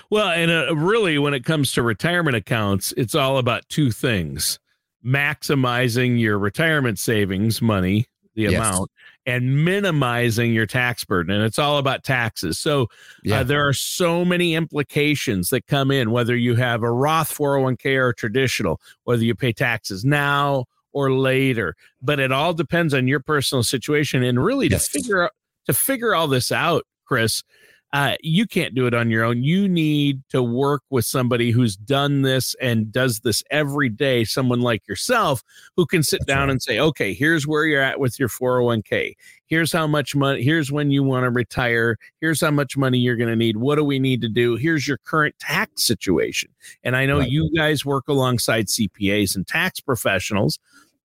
Well, 0.10 0.30
and 0.30 0.50
uh, 0.50 0.76
really, 0.76 1.18
when 1.20 1.34
it 1.34 1.44
comes 1.46 1.72
to 1.74 1.84
retirement 1.84 2.36
accounts, 2.36 2.94
it's 2.98 3.14
all 3.16 3.38
about 3.38 3.68
two 3.70 3.92
things 3.92 4.60
maximizing 5.06 6.20
your 6.20 6.38
retirement 6.40 7.00
savings 7.00 7.62
money, 7.62 8.06
the 8.36 8.44
Yes. 8.44 8.54
amount, 8.56 8.92
and 9.26 9.64
minimizing 9.66 10.54
your 10.54 10.66
tax 10.66 11.04
burden. 11.06 11.34
And 11.36 11.44
it's 11.44 11.60
all 11.60 11.78
about 11.78 12.04
taxes. 12.04 12.58
So 12.60 12.88
Yeah. 13.24 13.40
uh, 13.40 13.44
there 13.44 13.68
are 13.68 13.74
so 13.74 14.24
many 14.26 14.56
implications 14.56 15.50
that 15.50 15.66
come 15.68 15.92
in, 15.92 16.12
whether 16.12 16.36
you 16.36 16.56
have 16.56 16.84
a 16.84 16.92
Roth 16.92 17.32
401k 17.32 17.96
or 17.96 18.14
traditional, 18.14 18.82
whether 19.04 19.24
you 19.24 19.36
pay 19.36 19.54
taxes 19.54 20.04
now 20.06 20.66
or 20.94 21.12
later. 21.12 21.76
But 22.02 22.20
it 22.20 22.32
all 22.32 22.54
depends 22.54 22.94
on 22.94 23.08
your 23.08 23.20
personal 23.20 23.64
situation. 23.64 24.24
And 24.24 24.44
really, 24.44 24.68
Yes. 24.68 24.88
to 24.90 25.00
figure 25.00 25.24
out 25.24 25.32
to 25.68 25.74
figure 25.74 26.16
all 26.16 26.28
this 26.30 26.50
out, 26.52 26.86
Chris, 27.06 27.44
uh, 27.94 28.16
you 28.22 28.46
can't 28.46 28.76
do 28.76 28.86
it 28.86 28.94
on 28.94 29.10
your 29.10 29.24
own. 29.24 29.44
You 29.44 29.68
need 29.68 30.22
to 30.30 30.44
work 30.44 30.84
with 30.90 31.06
somebody 31.06 31.52
who's 31.52 31.78
done 31.78 32.22
this 32.22 32.54
and 32.62 32.92
does 32.92 33.22
this 33.22 33.44
every 33.50 33.88
day. 33.88 34.26
Someone 34.26 34.60
like 34.60 34.86
yourself 34.88 35.42
who 35.78 35.86
can 35.86 36.04
sit 36.04 36.20
That's 36.20 36.28
down 36.28 36.48
right. 36.48 36.52
and 36.52 36.62
say, 36.62 36.80
okay, 36.80 37.14
here's 37.14 37.48
where 37.48 37.66
you're 37.66 37.82
at 37.82 38.00
with 38.00 38.20
your 38.20 38.28
401k. 38.28 39.14
Here's 39.46 39.72
how 39.72 39.88
much 39.88 40.16
money, 40.16 40.44
here's 40.44 40.70
when 40.70 40.92
you 40.92 41.02
want 41.02 41.24
to 41.24 41.30
retire. 41.30 41.98
Here's 42.20 42.42
how 42.42 42.52
much 42.52 42.76
money 42.76 43.00
you're 43.00 43.16
going 43.16 43.30
to 43.30 43.36
need. 43.38 43.56
What 43.56 43.76
do 43.76 43.86
we 43.86 44.00
need 44.00 44.22
to 44.22 44.30
do? 44.30 44.56
Here's 44.56 44.86
your 44.86 44.98
current 44.98 45.36
tax 45.40 45.84
situation. 45.84 46.50
And 46.84 46.96
I 46.96 47.06
know 47.06 47.20
right. 47.20 47.30
you 47.30 47.50
guys 47.56 47.86
work 47.86 48.10
alongside 48.10 48.68
CPAs 48.68 49.36
and 49.36 49.48
tax 49.48 49.80
professionals 49.80 50.60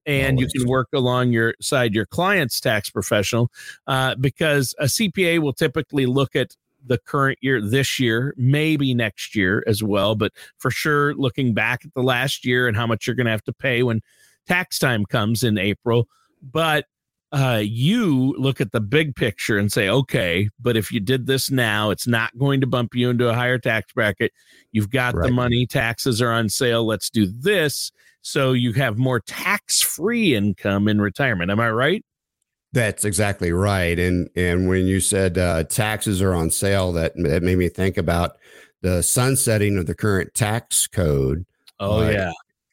and 0.04 0.40
you 0.40 0.48
can 0.48 0.66
work 0.66 0.88
along 0.92 1.30
your 1.30 1.54
side 1.60 1.94
your 1.94 2.06
client's 2.06 2.60
tax 2.60 2.90
professional 2.90 3.50
uh, 3.86 4.14
because 4.16 4.74
a 4.80 4.86
cpa 4.86 5.38
will 5.38 5.52
typically 5.52 6.06
look 6.06 6.34
at 6.34 6.56
the 6.86 6.98
current 6.98 7.38
year, 7.40 7.60
this 7.60 7.98
year, 7.98 8.34
maybe 8.36 8.94
next 8.94 9.34
year 9.34 9.62
as 9.66 9.82
well. 9.82 10.14
But 10.14 10.32
for 10.58 10.70
sure, 10.70 11.14
looking 11.14 11.54
back 11.54 11.84
at 11.84 11.94
the 11.94 12.02
last 12.02 12.44
year 12.44 12.68
and 12.68 12.76
how 12.76 12.86
much 12.86 13.06
you're 13.06 13.16
going 13.16 13.26
to 13.26 13.32
have 13.32 13.44
to 13.44 13.52
pay 13.52 13.82
when 13.82 14.00
tax 14.46 14.78
time 14.78 15.04
comes 15.04 15.42
in 15.42 15.58
April. 15.58 16.08
But 16.42 16.86
uh, 17.30 17.62
you 17.64 18.34
look 18.36 18.60
at 18.60 18.72
the 18.72 18.80
big 18.80 19.16
picture 19.16 19.56
and 19.58 19.72
say, 19.72 19.88
okay, 19.88 20.50
but 20.60 20.76
if 20.76 20.92
you 20.92 21.00
did 21.00 21.26
this 21.26 21.50
now, 21.50 21.90
it's 21.90 22.06
not 22.06 22.36
going 22.36 22.60
to 22.60 22.66
bump 22.66 22.94
you 22.94 23.08
into 23.08 23.28
a 23.28 23.34
higher 23.34 23.58
tax 23.58 23.92
bracket. 23.92 24.32
You've 24.70 24.90
got 24.90 25.14
right. 25.14 25.26
the 25.26 25.32
money, 25.32 25.66
taxes 25.66 26.20
are 26.20 26.32
on 26.32 26.48
sale. 26.48 26.84
Let's 26.84 27.08
do 27.08 27.26
this 27.26 27.90
so 28.22 28.52
you 28.52 28.72
have 28.74 28.98
more 28.98 29.20
tax 29.20 29.82
free 29.82 30.34
income 30.34 30.88
in 30.88 31.00
retirement. 31.00 31.50
Am 31.50 31.60
I 31.60 31.70
right? 31.70 32.04
That's 32.72 33.04
exactly 33.04 33.52
right. 33.52 33.98
And 33.98 34.30
and 34.34 34.68
when 34.68 34.86
you 34.86 35.00
said 35.00 35.36
uh, 35.36 35.64
taxes 35.64 36.22
are 36.22 36.34
on 36.34 36.50
sale, 36.50 36.92
that 36.92 37.12
that 37.16 37.42
made 37.42 37.58
me 37.58 37.68
think 37.68 37.98
about 37.98 38.36
the 38.80 39.02
sunsetting 39.02 39.76
of 39.76 39.86
the 39.86 39.94
current 39.94 40.34
tax 40.34 40.86
code. 40.86 41.44
Oh 41.78 42.02
uh, 42.02 42.10
yeah. 42.10 42.32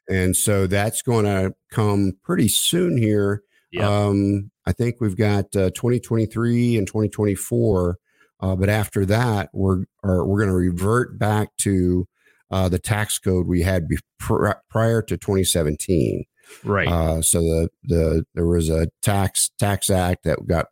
And 0.10 0.36
so 0.36 0.68
that's 0.68 1.02
going 1.02 1.26
to 1.26 1.54
come 1.72 2.14
pretty 2.24 2.48
soon 2.48 2.98
here. 2.98 3.44
Yep. 3.72 3.84
Um, 3.84 4.52
I 4.66 4.72
think 4.72 4.96
we've 5.00 5.18
got 5.18 5.56
uh, 5.56 5.70
2023 5.72 6.78
and 6.78 6.88
2024, 6.88 7.98
uh, 8.40 8.56
but 8.56 8.70
after 8.70 9.06
that, 9.06 9.50
we're 9.54 9.84
are, 10.04 10.26
we're 10.26 10.40
going 10.40 10.50
to 10.50 10.56
revert 10.56 11.20
back 11.20 11.50
to 11.58 12.08
uh, 12.52 12.70
the 12.70 12.80
tax 12.80 13.20
code 13.20 13.48
we 13.48 13.62
had 13.62 13.88
be- 13.88 13.98
prior 14.18 15.02
to 15.04 15.18
2017. 15.18 16.26
Right. 16.64 16.88
Uh, 16.88 17.22
so 17.22 17.42
the 17.42 17.70
the 17.84 18.26
there 18.34 18.46
was 18.46 18.70
a 18.70 18.88
tax 19.02 19.52
tax 19.60 19.90
act 19.90 20.24
that 20.24 20.46
got 20.48 20.68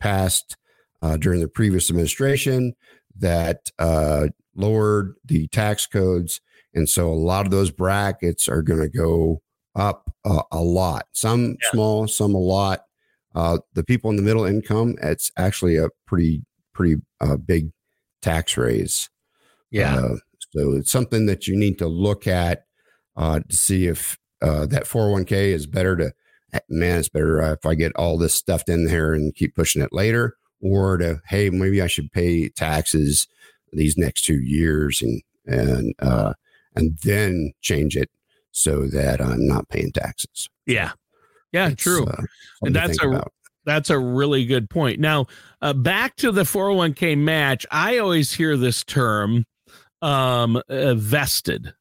passed 0.00 0.56
uh, 1.02 1.16
during 1.16 1.40
the 1.40 1.48
previous 1.48 1.90
administration 1.90 2.74
that 3.16 3.70
uh, 3.78 4.28
lowered 4.54 5.14
the 5.24 5.48
tax 5.48 5.86
codes, 5.86 6.40
and 6.74 6.88
so 6.88 7.10
a 7.10 7.14
lot 7.14 7.46
of 7.46 7.50
those 7.50 7.70
brackets 7.70 8.48
are 8.48 8.62
going 8.62 8.80
to 8.80 8.88
go 8.88 9.42
up 9.74 10.10
uh, 10.24 10.42
a 10.52 10.60
lot. 10.60 11.06
Some 11.12 11.56
yeah. 11.62 11.70
small, 11.72 12.06
some 12.06 12.34
a 12.34 12.38
lot. 12.38 12.84
Uh, 13.34 13.58
the 13.72 13.82
people 13.82 14.10
in 14.10 14.16
the 14.16 14.22
middle 14.22 14.44
income, 14.44 14.96
it's 15.02 15.30
actually 15.36 15.76
a 15.76 15.88
pretty 16.06 16.44
pretty 16.72 17.00
uh, 17.20 17.36
big 17.36 17.70
tax 18.22 18.56
raise. 18.56 19.10
Yeah. 19.70 19.96
Uh, 19.96 20.16
so 20.50 20.72
it's 20.72 20.92
something 20.92 21.26
that 21.26 21.48
you 21.48 21.56
need 21.56 21.78
to 21.78 21.88
look 21.88 22.26
at 22.26 22.66
uh, 23.16 23.40
to 23.40 23.56
see 23.56 23.86
if 23.86 24.18
uh, 24.42 24.66
that 24.66 24.84
401k 24.84 25.32
is 25.32 25.66
better 25.66 25.96
to 25.96 26.12
man 26.68 27.00
it's 27.00 27.08
better 27.08 27.42
uh, 27.42 27.52
if 27.52 27.66
i 27.66 27.74
get 27.74 27.94
all 27.96 28.16
this 28.16 28.34
stuffed 28.34 28.68
in 28.68 28.84
there 28.84 29.12
and 29.12 29.34
keep 29.34 29.54
pushing 29.54 29.82
it 29.82 29.92
later 29.92 30.36
or 30.60 30.96
to 30.96 31.20
hey 31.28 31.50
maybe 31.50 31.82
i 31.82 31.86
should 31.86 32.12
pay 32.12 32.48
taxes 32.48 33.26
these 33.72 33.96
next 33.96 34.22
two 34.24 34.40
years 34.40 35.02
and 35.02 35.22
and 35.46 35.94
uh 36.00 36.32
and 36.76 36.98
then 37.02 37.52
change 37.60 37.96
it 37.96 38.10
so 38.52 38.86
that 38.86 39.20
i'm 39.20 39.46
not 39.46 39.68
paying 39.68 39.92
taxes. 39.92 40.48
Yeah. 40.66 40.92
Yeah 41.52 41.70
it's, 41.70 41.82
true. 41.82 42.06
uh, 42.06 42.22
and 42.62 42.74
that's 42.74 43.02
a 43.02 43.08
about. 43.08 43.32
that's 43.64 43.90
a 43.90 43.98
really 43.98 44.44
good 44.44 44.70
point. 44.70 45.00
Now 45.00 45.26
uh, 45.60 45.72
back 45.72 46.16
to 46.16 46.32
the 46.32 46.42
401k 46.42 47.18
match 47.18 47.66
i 47.70 47.98
always 47.98 48.32
hear 48.32 48.56
this 48.56 48.84
term 48.84 49.44
um 50.02 50.60
uh, 50.68 50.94
vested 50.94 51.74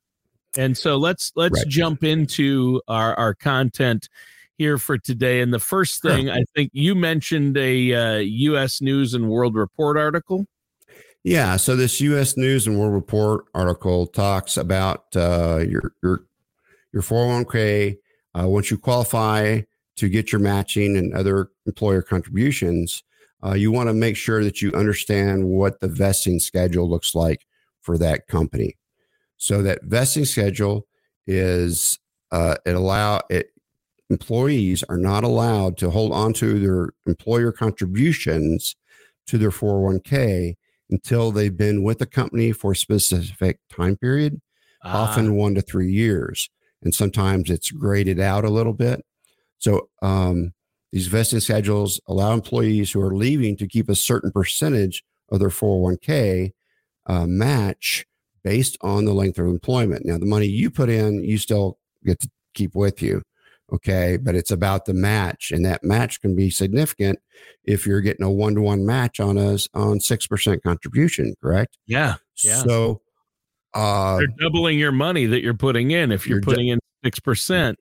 and 0.57 0.77
so 0.77 0.97
let's 0.97 1.31
let's 1.35 1.59
right. 1.59 1.67
jump 1.67 2.03
into 2.03 2.81
our 2.87 3.15
our 3.15 3.33
content 3.33 4.09
here 4.57 4.77
for 4.77 4.97
today. 4.97 5.41
And 5.41 5.53
the 5.53 5.59
first 5.59 6.01
thing 6.01 6.29
I 6.29 6.43
think 6.55 6.71
you 6.73 6.95
mentioned 6.95 7.57
a 7.57 7.93
uh, 7.93 8.17
U.S. 8.17 8.81
News 8.81 9.13
and 9.13 9.29
World 9.29 9.55
Report 9.55 9.97
article. 9.97 10.45
Yeah, 11.23 11.55
so 11.55 11.75
this 11.75 12.01
U.S. 12.01 12.35
News 12.35 12.67
and 12.67 12.77
World 12.77 12.93
Report 12.93 13.45
article 13.53 14.07
talks 14.07 14.57
about 14.57 15.05
uh, 15.15 15.63
your 15.67 15.93
your 16.03 16.25
your 16.91 17.01
401k. 17.01 17.97
Uh, 18.39 18.47
once 18.47 18.71
you 18.71 18.77
qualify 18.77 19.61
to 19.95 20.09
get 20.09 20.31
your 20.31 20.41
matching 20.41 20.97
and 20.97 21.13
other 21.13 21.49
employer 21.65 22.01
contributions, 22.01 23.03
uh, 23.45 23.53
you 23.53 23.71
want 23.71 23.89
to 23.89 23.93
make 23.93 24.17
sure 24.17 24.43
that 24.43 24.61
you 24.61 24.71
understand 24.73 25.45
what 25.45 25.79
the 25.79 25.87
vesting 25.87 26.39
schedule 26.39 26.89
looks 26.89 27.13
like 27.13 27.45
for 27.81 27.97
that 27.97 28.27
company. 28.27 28.75
So 29.37 29.61
that 29.63 29.83
vesting 29.83 30.25
schedule 30.25 30.87
is 31.27 31.99
uh, 32.31 32.55
it 32.65 32.75
allow 32.75 33.21
it 33.29 33.51
employees 34.09 34.83
are 34.89 34.97
not 34.97 35.23
allowed 35.23 35.77
to 35.77 35.89
hold 35.89 36.11
on 36.11 36.33
to 36.33 36.59
their 36.59 36.89
employer 37.05 37.51
contributions 37.51 38.75
to 39.27 39.37
their 39.37 39.49
401k 39.49 40.55
until 40.89 41.31
they've 41.31 41.55
been 41.55 41.83
with 41.83 41.99
the 41.99 42.05
company 42.05 42.51
for 42.51 42.71
a 42.71 42.75
specific 42.75 43.59
time 43.69 43.97
period, 43.97 44.41
often 44.83 45.29
ah. 45.29 45.33
one 45.33 45.55
to 45.55 45.61
three 45.61 45.91
years. 45.91 46.49
And 46.83 46.93
sometimes 46.93 47.49
it's 47.49 47.71
graded 47.71 48.19
out 48.19 48.43
a 48.43 48.49
little 48.49 48.73
bit. 48.73 49.03
So 49.57 49.89
um, 50.01 50.53
these 50.91 51.07
vesting 51.07 51.39
schedules 51.39 51.99
allow 52.07 52.33
employees 52.33 52.91
who 52.91 53.01
are 53.01 53.15
leaving 53.15 53.55
to 53.57 53.67
keep 53.67 53.89
a 53.89 53.95
certain 53.95 54.31
percentage 54.31 55.03
of 55.31 55.39
their 55.39 55.49
401k 55.49 56.51
uh, 57.07 57.25
match 57.25 58.05
based 58.43 58.77
on 58.81 59.05
the 59.05 59.13
length 59.13 59.39
of 59.39 59.47
employment. 59.47 60.05
Now, 60.05 60.17
the 60.17 60.25
money 60.25 60.47
you 60.47 60.69
put 60.69 60.89
in, 60.89 61.23
you 61.23 61.37
still 61.37 61.77
get 62.05 62.19
to 62.21 62.29
keep 62.53 62.75
with 62.75 63.01
you. 63.01 63.23
Okay. 63.71 64.17
But 64.17 64.35
it's 64.35 64.51
about 64.51 64.85
the 64.85 64.93
match. 64.93 65.51
And 65.51 65.65
that 65.65 65.83
match 65.83 66.21
can 66.21 66.35
be 66.35 66.49
significant 66.49 67.19
if 67.63 67.87
you're 67.87 68.01
getting 68.01 68.25
a 68.25 68.31
one 68.31 68.55
to 68.55 68.61
one 68.61 68.85
match 68.85 69.19
on 69.19 69.37
us 69.37 69.67
on 69.73 69.99
6% 69.99 70.61
contribution, 70.61 71.33
correct? 71.41 71.77
Yeah. 71.87 72.15
Yeah. 72.43 72.63
So, 72.63 73.01
uh, 73.73 74.17
you're 74.19 74.49
doubling 74.49 74.77
your 74.77 74.91
money 74.91 75.25
that 75.25 75.41
you're 75.41 75.55
putting 75.55 75.91
in 75.91 76.11
if 76.11 76.27
you're, 76.27 76.37
you're 76.37 76.43
putting 76.43 76.67
in 76.67 76.79
6%. 77.03 77.75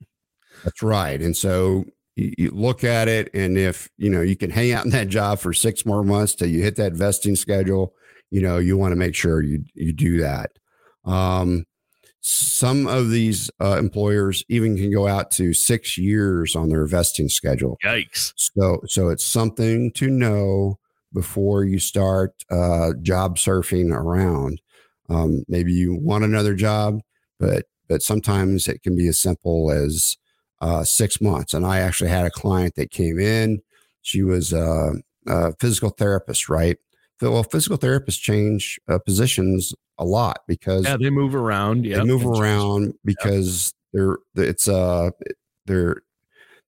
That's 0.65 0.83
right. 0.83 1.21
And 1.21 1.37
so 1.37 1.85
you, 2.17 2.33
you 2.39 2.51
look 2.51 2.85
at 2.85 3.09
it, 3.09 3.31
and 3.35 3.59
if 3.59 3.89
you 3.97 4.11
know 4.11 4.21
you 4.21 4.37
can 4.37 4.51
hang 4.51 4.73
out 4.73 4.85
in 4.85 4.91
that 4.93 5.09
job 5.09 5.39
for 5.39 5.53
six 5.53 5.87
more 5.87 6.03
months 6.03 6.35
till 6.35 6.49
you 6.49 6.63
hit 6.63 6.77
that 6.77 6.93
vesting 6.93 7.37
schedule, 7.37 7.95
you 8.33 8.43
know 8.43 8.59
you 8.59 8.77
want 8.77 8.93
to 8.93 8.97
make 8.97 9.15
sure 9.15 9.43
you 9.43 9.65
you 9.75 9.93
do 9.93 10.21
that. 10.21 10.51
Um, 11.05 11.65
some 12.21 12.87
of 12.87 13.11
these 13.11 13.51
uh, 13.61 13.77
employers 13.79 14.45
even 14.49 14.77
can 14.77 14.93
go 14.93 15.09
out 15.09 15.31
to 15.33 15.53
six 15.53 15.99
years 15.99 16.55
on 16.55 16.69
their 16.69 16.87
vesting 16.87 17.29
schedule. 17.29 17.79
Yikes. 17.85 18.33
So 18.37 18.81
so 18.87 19.09
it's 19.09 19.27
something 19.27 19.93
to 19.93 20.09
know 20.09 20.79
before 21.13 21.65
you 21.65 21.79
start 21.79 22.33
uh, 22.51 22.93
job 23.03 23.37
surfing 23.37 23.93
around. 23.93 24.61
Um, 25.09 25.45
maybe 25.47 25.73
you 25.73 25.95
want 25.95 26.25
another 26.25 26.55
job 26.55 27.01
but 27.43 27.65
but 27.89 28.03
sometimes 28.03 28.69
it 28.69 28.83
can 28.83 28.97
be 28.97 29.09
as 29.09 29.19
simple 29.19 29.71
as 29.71 30.17
uh, 30.63 30.85
six 30.85 31.21
months. 31.21 31.53
And 31.53 31.67
i 31.67 31.81
actually 31.81 32.09
had 32.09 32.25
a 32.25 32.31
client 32.31 32.77
that 32.77 32.91
came 32.91 33.19
in. 33.19 33.61
She 34.01 34.23
was 34.23 34.53
a, 34.53 34.93
a 35.27 35.53
physical 35.57 35.91
therapist 35.91 36.49
right 36.49 36.79
well, 37.31 37.43
physical 37.43 37.79
therapists 37.79 38.21
change 38.21 38.81
uh, 38.89 38.99
positions 38.99 39.75
a 39.99 40.05
lot 40.05 40.41
because 40.47 40.85
yeah, 40.85 40.97
they 40.97 41.11
move 41.11 41.35
around. 41.35 41.85
Yeah, 41.85 41.99
they 41.99 42.05
move 42.05 42.27
around 42.27 42.95
because 43.05 43.73
yep. 43.93 44.19
they're 44.35 44.45
it's 44.47 44.69
uh 44.69 45.11
they're 45.67 46.03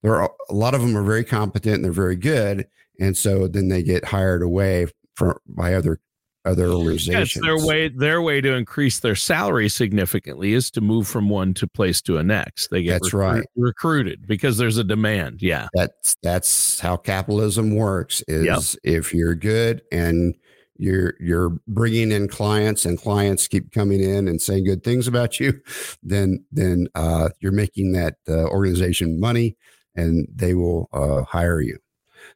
there 0.02 0.16
are 0.16 0.30
a 0.48 0.54
lot 0.54 0.74
of 0.74 0.82
them 0.82 0.96
are 0.96 1.02
very 1.02 1.24
competent 1.24 1.76
and 1.76 1.84
they're 1.84 1.92
very 1.92 2.16
good, 2.16 2.66
and 3.00 3.16
so 3.16 3.48
then 3.48 3.68
they 3.68 3.82
get 3.82 4.04
hired 4.04 4.42
away 4.42 4.86
from 5.14 5.38
by 5.46 5.74
other 5.74 6.00
other 6.44 6.68
organizations. 6.68 7.36
Yes, 7.36 7.44
their 7.44 7.66
way 7.66 7.88
their 7.88 8.22
way 8.22 8.40
to 8.40 8.54
increase 8.54 9.00
their 9.00 9.14
salary 9.14 9.68
significantly 9.68 10.52
is 10.52 10.70
to 10.72 10.80
move 10.80 11.08
from 11.08 11.28
one 11.28 11.54
to 11.54 11.66
place 11.66 12.02
to 12.02 12.18
a 12.18 12.22
next. 12.22 12.68
They 12.70 12.82
get 12.82 13.02
that's 13.02 13.14
recru- 13.14 13.18
right 13.18 13.46
recruited 13.56 14.26
because 14.26 14.58
there's 14.58 14.76
a 14.76 14.84
demand. 14.84 15.42
Yeah, 15.42 15.68
that's 15.74 16.16
that's 16.22 16.80
how 16.80 16.96
capitalism 16.96 17.74
works. 17.74 18.22
Is 18.28 18.76
yep. 18.84 18.96
if 18.96 19.14
you're 19.14 19.34
good 19.34 19.82
and 19.90 20.34
you're 20.76 21.14
you're 21.20 21.50
bringing 21.68 22.10
in 22.10 22.28
clients 22.28 22.84
and 22.84 22.98
clients 22.98 23.48
keep 23.48 23.72
coming 23.72 24.02
in 24.02 24.28
and 24.28 24.40
saying 24.40 24.64
good 24.64 24.82
things 24.82 25.06
about 25.06 25.38
you 25.38 25.60
then 26.02 26.44
then 26.50 26.88
uh, 26.94 27.28
you're 27.40 27.52
making 27.52 27.92
that 27.92 28.16
uh, 28.28 28.44
organization 28.46 29.20
money 29.20 29.56
and 29.94 30.26
they 30.34 30.54
will 30.54 30.88
uh, 30.92 31.22
hire 31.22 31.60
you 31.60 31.78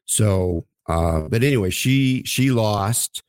so 0.04 0.64
uh, 0.88 1.22
but 1.22 1.42
anyway 1.42 1.70
she 1.70 2.22
she 2.24 2.50
lost 2.50 3.22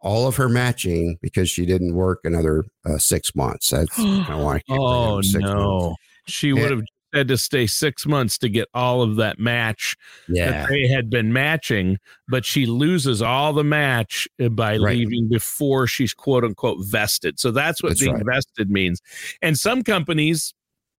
all 0.00 0.26
of 0.26 0.36
her 0.36 0.48
matching 0.48 1.18
because 1.20 1.50
she 1.50 1.66
didn't 1.66 1.94
work 1.94 2.20
another 2.24 2.64
uh, 2.84 2.98
six 2.98 3.34
months. 3.34 3.70
That's 3.70 3.94
kind 3.96 4.30
of 4.30 4.40
why. 4.40 4.60
oh 4.70 5.20
no, 5.34 5.80
months. 5.80 5.96
she 6.26 6.52
would 6.52 6.70
have 6.70 6.82
had 7.12 7.28
to 7.28 7.36
stay 7.36 7.66
six 7.66 8.06
months 8.06 8.38
to 8.38 8.48
get 8.48 8.68
all 8.74 9.02
of 9.02 9.16
that 9.16 9.38
match 9.38 9.96
yeah. 10.28 10.50
that 10.50 10.68
they 10.68 10.86
had 10.86 11.10
been 11.10 11.32
matching, 11.32 11.98
but 12.28 12.44
she 12.44 12.66
loses 12.66 13.20
all 13.20 13.52
the 13.52 13.64
match 13.64 14.28
uh, 14.40 14.48
by 14.48 14.76
right. 14.76 14.96
leaving 14.96 15.28
before 15.28 15.86
she's 15.86 16.14
quote 16.14 16.44
unquote 16.44 16.78
vested. 16.80 17.38
So 17.38 17.50
that's 17.50 17.82
what 17.82 17.90
that's 17.90 18.00
being 18.00 18.14
right. 18.14 18.26
vested 18.34 18.70
means. 18.70 19.00
And 19.42 19.58
some 19.58 19.82
companies 19.82 20.54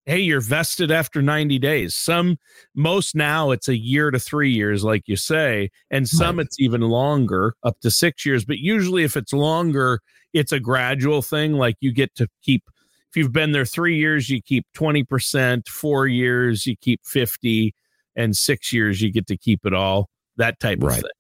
hey, 0.07 0.19
you're 0.19 0.41
vested 0.41 0.91
after 0.91 1.23
90 1.23 1.59
days. 1.59 1.95
Some, 1.95 2.39
most 2.75 3.15
now 3.15 3.51
it's 3.51 3.69
a 3.69 3.77
year 3.77 4.11
to 4.11 4.19
three 4.19 4.51
years, 4.51 4.83
like 4.83 5.03
you 5.07 5.17
say, 5.17 5.71
and 5.91 6.09
some 6.09 6.39
right. 6.39 6.47
it's 6.47 6.59
even 6.59 6.81
longer, 6.81 7.55
up 7.63 7.79
to 7.81 7.91
six 7.91 8.25
years. 8.25 8.45
But 8.45 8.59
usually, 8.59 9.05
if 9.05 9.17
it's 9.17 9.33
longer, 9.33 10.01
it's 10.33 10.53
a 10.53 10.61
gradual 10.61 11.23
thing. 11.23 11.53
Like 11.53 11.77
you 11.81 11.93
get 11.93 12.15
to 12.17 12.29
keep, 12.43 12.65
if 13.11 13.17
you've 13.17 13.33
been 13.33 13.53
there 13.53 13.67
three 13.67 13.99
years, 13.99 14.31
you 14.31 14.41
keep 14.43 14.67
20%, 14.77 15.69
four 15.69 16.07
years, 16.07 16.67
you 16.67 16.77
keep 16.77 17.01
50, 17.05 17.75
and 18.17 18.37
six 18.37 18.73
years, 18.73 19.01
you 19.01 19.11
get 19.11 19.27
to 19.29 19.37
keep 19.37 19.65
it 19.65 19.75
all, 19.75 20.09
that 20.37 20.61
type 20.61 20.79
right. 20.83 20.99
of 20.99 21.03
thing. 21.03 21.11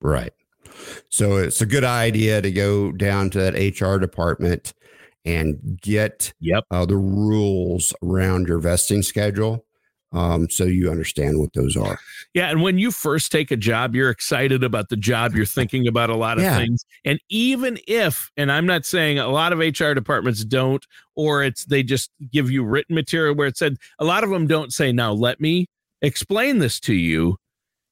Right. 0.00 0.32
So 1.08 1.36
it's 1.36 1.60
a 1.60 1.66
good 1.66 1.84
idea 1.84 2.42
to 2.42 2.50
go 2.50 2.92
down 2.92 3.30
to 3.30 3.38
that 3.38 3.54
HR 3.54 3.98
department 3.98 4.74
and 5.26 5.78
get 5.82 6.32
yep. 6.40 6.64
uh, 6.70 6.86
the 6.86 6.96
rules 6.96 7.92
around 8.02 8.48
your 8.48 8.58
vesting 8.58 9.02
schedule 9.02 9.66
um, 10.12 10.48
so 10.48 10.64
you 10.64 10.90
understand 10.90 11.38
what 11.38 11.52
those 11.52 11.76
are. 11.76 11.98
Yeah. 12.32 12.48
And 12.48 12.62
when 12.62 12.78
you 12.78 12.90
first 12.90 13.32
take 13.32 13.50
a 13.50 13.56
job, 13.56 13.94
you're 13.94 14.10
excited 14.10 14.62
about 14.62 14.88
the 14.88 14.96
job. 14.96 15.34
You're 15.34 15.44
thinking 15.44 15.88
about 15.88 16.10
a 16.10 16.16
lot 16.16 16.38
of 16.38 16.44
yeah. 16.44 16.56
things. 16.56 16.84
And 17.04 17.18
even 17.28 17.78
if, 17.86 18.30
and 18.36 18.50
I'm 18.50 18.66
not 18.66 18.86
saying 18.86 19.18
a 19.18 19.28
lot 19.28 19.52
of 19.52 19.58
HR 19.58 19.92
departments 19.92 20.44
don't, 20.44 20.84
or 21.16 21.42
it's 21.42 21.64
they 21.66 21.82
just 21.82 22.10
give 22.30 22.50
you 22.50 22.64
written 22.64 22.94
material 22.94 23.34
where 23.34 23.48
it 23.48 23.58
said 23.58 23.76
a 23.98 24.04
lot 24.04 24.24
of 24.24 24.30
them 24.30 24.46
don't 24.46 24.72
say, 24.72 24.92
now 24.92 25.12
let 25.12 25.40
me 25.40 25.66
explain 26.00 26.58
this 26.58 26.80
to 26.80 26.94
you. 26.94 27.36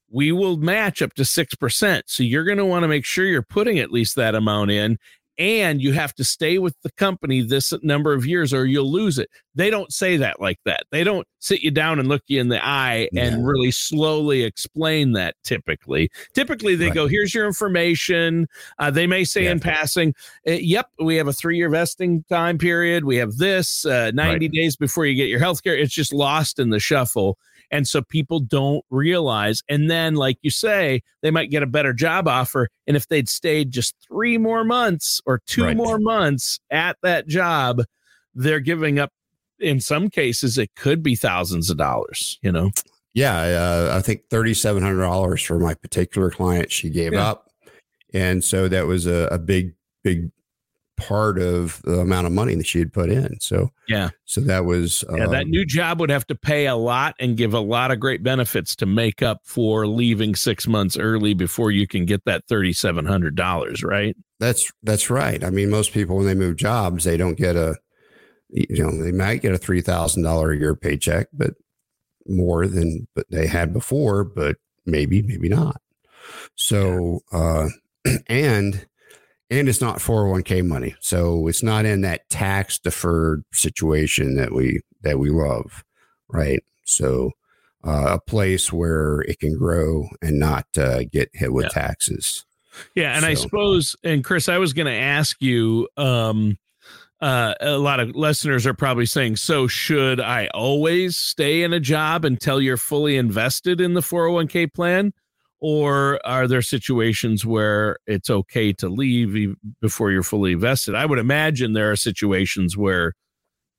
We 0.09 0.31
will 0.31 0.57
match 0.57 1.01
up 1.01 1.13
to 1.15 1.23
6%. 1.23 2.01
So 2.05 2.23
you're 2.23 2.45
going 2.45 2.57
to 2.57 2.65
want 2.65 2.83
to 2.83 2.87
make 2.87 3.05
sure 3.05 3.25
you're 3.25 3.41
putting 3.41 3.79
at 3.79 3.91
least 3.91 4.15
that 4.15 4.35
amount 4.35 4.71
in 4.71 4.97
and 5.37 5.81
you 5.81 5.91
have 5.93 6.13
to 6.15 6.23
stay 6.23 6.57
with 6.57 6.75
the 6.81 6.91
company 6.91 7.41
this 7.41 7.73
number 7.81 8.13
of 8.13 8.25
years 8.25 8.53
or 8.53 8.65
you'll 8.65 8.91
lose 8.91 9.17
it. 9.17 9.29
They 9.53 9.69
don't 9.69 9.91
say 9.91 10.17
that 10.17 10.41
like 10.41 10.59
that. 10.65 10.83
They 10.91 11.03
don't 11.03 11.27
sit 11.39 11.61
you 11.61 11.71
down 11.71 11.99
and 11.99 12.07
look 12.07 12.23
you 12.27 12.39
in 12.39 12.49
the 12.49 12.65
eye 12.65 13.09
yeah. 13.11 13.25
and 13.25 13.45
really 13.45 13.71
slowly 13.71 14.43
explain 14.43 15.13
that 15.13 15.35
typically. 15.43 16.09
Typically, 16.33 16.75
they 16.75 16.87
right. 16.87 16.95
go, 16.95 17.07
Here's 17.07 17.33
your 17.33 17.45
information. 17.45 18.47
Uh, 18.79 18.91
they 18.91 19.07
may 19.07 19.23
say 19.23 19.45
yeah. 19.45 19.51
in 19.51 19.59
passing, 19.59 20.13
uh, 20.47 20.51
Yep, 20.51 20.89
we 20.99 21.15
have 21.15 21.27
a 21.27 21.33
three 21.33 21.57
year 21.57 21.69
vesting 21.69 22.23
time 22.29 22.57
period. 22.57 23.05
We 23.05 23.17
have 23.17 23.37
this 23.37 23.85
uh, 23.85 24.11
90 24.13 24.45
right. 24.45 24.51
days 24.51 24.75
before 24.75 25.05
you 25.05 25.15
get 25.15 25.29
your 25.29 25.39
health 25.39 25.63
care. 25.63 25.77
It's 25.77 25.93
just 25.93 26.13
lost 26.13 26.59
in 26.59 26.69
the 26.69 26.79
shuffle. 26.79 27.37
And 27.75 27.85
so 27.85 28.01
people 28.01 28.39
don't 28.39 28.85
realize. 28.89 29.61
And 29.67 29.91
then, 29.91 30.15
like 30.15 30.37
you 30.41 30.49
say, 30.49 31.01
they 31.21 31.29
might 31.29 31.51
get 31.51 31.61
a 31.61 31.67
better 31.67 31.91
job 31.91 32.25
offer. 32.25 32.69
And 32.87 32.95
if 32.95 33.09
they'd 33.09 33.27
stayed 33.27 33.71
just 33.71 33.93
three 34.07 34.37
more 34.37 34.63
months 34.63 35.19
or 35.25 35.41
two 35.45 35.65
right. 35.65 35.75
more 35.75 35.99
months 35.99 36.57
at 36.71 36.95
that 37.03 37.27
job, 37.27 37.81
they're 38.33 38.61
giving 38.61 38.97
up. 38.97 39.11
In 39.59 39.81
some 39.81 40.09
cases, 40.09 40.57
it 40.57 40.73
could 40.75 41.03
be 41.03 41.15
thousands 41.15 41.69
of 41.69 41.75
dollars, 41.75 42.39
you 42.41 42.51
know? 42.51 42.71
Yeah. 43.13 43.37
Uh, 43.37 43.97
I 43.97 44.01
think 44.01 44.29
$3,700 44.29 45.45
for 45.45 45.59
my 45.59 45.73
particular 45.73 46.29
client 46.29 46.71
she 46.71 46.89
gave 46.89 47.11
yeah. 47.11 47.29
up. 47.29 47.49
And 48.13 48.41
so 48.41 48.69
that 48.69 48.87
was 48.87 49.05
a, 49.05 49.27
a 49.31 49.37
big, 49.37 49.73
big 50.01 50.31
part 50.97 51.39
of 51.39 51.81
the 51.83 51.99
amount 51.99 52.27
of 52.27 52.33
money 52.33 52.55
that 52.55 52.67
she 52.67 52.79
had 52.79 52.93
put 52.93 53.09
in. 53.09 53.39
So 53.39 53.71
yeah, 53.87 54.09
so 54.25 54.41
that 54.41 54.65
was 54.65 55.03
yeah. 55.15 55.27
that 55.27 55.43
um, 55.43 55.49
new 55.49 55.65
job 55.65 55.99
would 55.99 56.09
have 56.09 56.27
to 56.27 56.35
pay 56.35 56.67
a 56.67 56.75
lot 56.75 57.15
and 57.19 57.37
give 57.37 57.53
a 57.53 57.59
lot 57.59 57.91
of 57.91 57.99
great 57.99 58.23
benefits 58.23 58.75
to 58.77 58.85
make 58.85 59.21
up 59.21 59.41
for 59.43 59.87
leaving 59.87 60.35
six 60.35 60.67
months 60.67 60.97
early 60.97 61.33
before 61.33 61.71
you 61.71 61.87
can 61.87 62.05
get 62.05 62.25
that 62.25 62.47
thirty 62.47 62.73
seven 62.73 63.05
hundred 63.05 63.35
dollars. 63.35 63.83
Right. 63.83 64.15
That's 64.39 64.71
that's 64.83 65.09
right. 65.09 65.43
I 65.43 65.49
mean, 65.49 65.69
most 65.69 65.93
people 65.93 66.17
when 66.17 66.25
they 66.25 66.35
move 66.35 66.57
jobs, 66.57 67.03
they 67.03 67.17
don't 67.17 67.37
get 67.37 67.55
a 67.55 67.75
you 68.49 68.83
know 68.83 69.03
they 69.03 69.11
might 69.11 69.41
get 69.41 69.53
a 69.53 69.57
three 69.57 69.81
thousand 69.81 70.23
dollar 70.23 70.51
a 70.51 70.57
year 70.57 70.75
paycheck, 70.75 71.27
but 71.33 71.55
more 72.27 72.67
than 72.67 73.07
but 73.15 73.29
they 73.29 73.47
had 73.47 73.73
before, 73.73 74.23
but 74.23 74.57
maybe 74.85 75.21
maybe 75.21 75.49
not. 75.49 75.81
So 76.55 77.21
uh, 77.31 77.67
and 78.27 78.85
and 79.49 79.69
it's 79.69 79.81
not 79.81 79.97
401k 79.97 80.65
money 80.65 80.95
so 80.99 81.47
it's 81.47 81.63
not 81.63 81.85
in 81.85 82.01
that 82.01 82.29
tax 82.29 82.79
deferred 82.79 83.43
situation 83.53 84.35
that 84.35 84.53
we 84.53 84.81
that 85.01 85.19
we 85.19 85.29
love 85.29 85.83
right 86.29 86.63
so 86.85 87.31
uh, 87.85 88.15
a 88.15 88.19
place 88.19 88.73
where 88.73 89.21
it 89.21 89.39
can 89.39 89.55
grow 89.57 90.07
and 90.21 90.39
not 90.39 90.65
uh, 90.77 91.03
get 91.11 91.29
hit 91.33 91.53
with 91.53 91.65
yeah. 91.65 91.81
taxes 91.81 92.45
yeah 92.95 93.13
and 93.13 93.21
so. 93.23 93.27
i 93.27 93.33
suppose 93.33 93.95
and 94.03 94.23
chris 94.23 94.49
i 94.49 94.57
was 94.57 94.73
going 94.73 94.87
to 94.87 94.91
ask 94.91 95.41
you 95.41 95.87
um 95.97 96.57
uh, 97.21 97.53
a 97.61 97.77
lot 97.77 97.99
of 97.99 98.15
listeners 98.15 98.67
are 98.67 98.73
probably 98.73 99.05
saying, 99.05 99.37
so 99.37 99.67
should 99.67 100.19
I 100.19 100.47
always 100.53 101.17
stay 101.17 101.63
in 101.63 101.73
a 101.73 101.79
job 101.79 102.25
until 102.25 102.61
you're 102.61 102.77
fully 102.77 103.17
invested 103.17 103.79
in 103.79 103.93
the 103.93 104.01
401k 104.01 104.73
plan? 104.73 105.13
Or 105.59 106.19
are 106.25 106.47
there 106.47 106.61
situations 106.61 107.45
where 107.45 107.97
it's 108.05 108.29
okay 108.29 108.73
to 108.73 108.89
leave 108.89 109.55
before 109.81 110.11
you're 110.11 110.23
fully 110.23 110.53
vested? 110.53 110.95
I 110.95 111.05
would 111.05 111.19
imagine 111.19 111.73
there 111.73 111.91
are 111.91 111.95
situations 111.95 112.77
where 112.77 113.13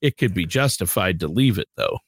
it 0.01 0.17
could 0.17 0.35
be 0.35 0.47
justified 0.47 1.21
to 1.21 1.29
leave 1.29 1.59
it 1.59 1.69
though. 1.77 1.99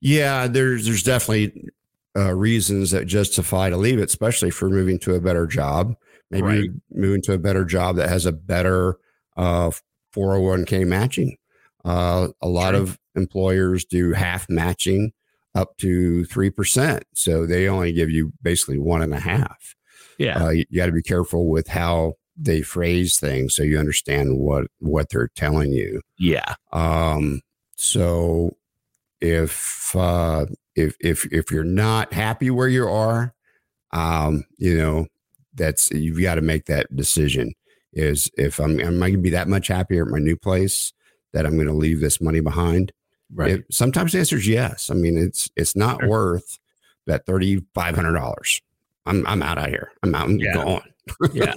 Yeah, 0.00 0.46
there's 0.46 0.84
there's 0.84 1.02
definitely 1.02 1.70
uh, 2.16 2.34
reasons 2.34 2.90
that 2.90 3.06
justify 3.06 3.70
to 3.70 3.76
leave 3.76 3.98
it, 3.98 4.08
especially 4.08 4.50
for 4.50 4.68
moving 4.68 4.98
to 5.00 5.14
a 5.14 5.20
better 5.20 5.46
job. 5.46 5.94
Maybe 6.30 6.42
right. 6.42 6.70
moving 6.90 7.22
to 7.22 7.32
a 7.32 7.38
better 7.38 7.64
job 7.64 7.96
that 7.96 8.08
has 8.08 8.26
a 8.26 8.32
better 8.32 8.96
uh, 9.36 9.70
401k 10.14 10.86
matching. 10.86 11.36
Uh, 11.84 12.28
a 12.40 12.48
lot 12.48 12.74
of 12.74 12.98
employers 13.14 13.84
do 13.84 14.12
half 14.12 14.48
matching 14.48 15.12
up 15.54 15.76
to 15.78 16.24
3%. 16.24 17.02
So 17.14 17.46
they 17.46 17.68
only 17.68 17.92
give 17.92 18.10
you 18.10 18.32
basically 18.42 18.78
one 18.78 19.02
and 19.02 19.14
a 19.14 19.20
half. 19.20 19.74
Yeah. 20.18 20.44
Uh, 20.44 20.50
you, 20.50 20.64
you 20.68 20.76
got 20.76 20.86
to 20.86 20.92
be 20.92 21.02
careful 21.02 21.48
with 21.48 21.68
how 21.68 22.14
they 22.36 22.62
phrase 22.62 23.18
things 23.18 23.54
so 23.54 23.62
you 23.62 23.78
understand 23.78 24.38
what 24.38 24.66
what 24.80 25.08
they're 25.10 25.30
telling 25.36 25.72
you. 25.72 26.00
Yeah. 26.18 26.54
Um 26.72 27.42
so 27.76 28.56
if 29.20 29.94
uh 29.94 30.46
if 30.74 30.96
if 31.00 31.26
if 31.32 31.50
you're 31.50 31.64
not 31.64 32.12
happy 32.12 32.50
where 32.50 32.68
you 32.68 32.88
are, 32.88 33.34
um 33.92 34.44
you 34.58 34.76
know, 34.76 35.06
that's 35.54 35.90
you've 35.92 36.20
got 36.20 36.34
to 36.34 36.40
make 36.40 36.66
that 36.66 36.94
decision 36.94 37.52
is 37.92 38.30
if 38.36 38.58
I'm 38.58 38.80
am 38.80 39.02
I 39.02 39.10
going 39.10 39.18
to 39.20 39.22
be 39.22 39.30
that 39.30 39.48
much 39.48 39.68
happier 39.68 40.04
at 40.04 40.10
my 40.10 40.18
new 40.18 40.36
place 40.36 40.92
that 41.32 41.46
I'm 41.46 41.54
going 41.54 41.68
to 41.68 41.72
leave 41.72 42.00
this 42.00 42.20
money 42.20 42.40
behind? 42.40 42.92
Right. 43.34 43.50
It, 43.52 43.64
sometimes 43.70 44.12
the 44.12 44.20
answer 44.20 44.36
is 44.36 44.46
yes. 44.46 44.90
I 44.90 44.94
mean, 44.94 45.18
it's 45.18 45.50
it's 45.56 45.74
not 45.74 46.00
sure. 46.00 46.08
worth 46.08 46.58
that 47.06 47.26
thirty 47.26 47.62
five 47.74 47.94
hundred 47.94 48.14
dollars. 48.14 48.62
I'm 49.06 49.26
I'm 49.26 49.42
out 49.42 49.58
of 49.58 49.66
here. 49.66 49.90
I'm 50.02 50.14
out. 50.14 50.28
I'm 50.28 50.38
yeah. 50.38 50.54
going. 50.54 50.82
yeah. 51.32 51.54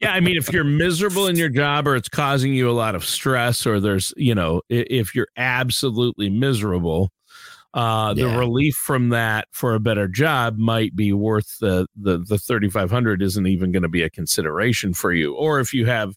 Yeah. 0.00 0.12
I 0.12 0.20
mean, 0.20 0.36
if 0.36 0.52
you're 0.52 0.64
miserable 0.64 1.26
in 1.28 1.36
your 1.36 1.48
job 1.48 1.88
or 1.88 1.96
it's 1.96 2.08
causing 2.08 2.52
you 2.52 2.68
a 2.68 2.72
lot 2.72 2.94
of 2.94 3.04
stress 3.04 3.66
or 3.66 3.80
there's, 3.80 4.12
you 4.16 4.34
know, 4.34 4.60
if 4.68 5.14
you're 5.14 5.28
absolutely 5.38 6.28
miserable, 6.28 7.10
uh, 7.76 8.14
yeah. 8.16 8.24
the 8.24 8.38
relief 8.38 8.74
from 8.74 9.10
that 9.10 9.48
for 9.52 9.74
a 9.74 9.80
better 9.80 10.08
job 10.08 10.56
might 10.56 10.96
be 10.96 11.12
worth 11.12 11.58
the 11.58 11.86
the 11.94 12.16
the 12.26 12.38
3500 12.38 13.20
isn't 13.20 13.46
even 13.46 13.70
going 13.70 13.82
to 13.82 13.88
be 13.88 14.02
a 14.02 14.08
consideration 14.08 14.94
for 14.94 15.12
you 15.12 15.34
or 15.34 15.60
if 15.60 15.74
you 15.74 15.84
have 15.84 16.14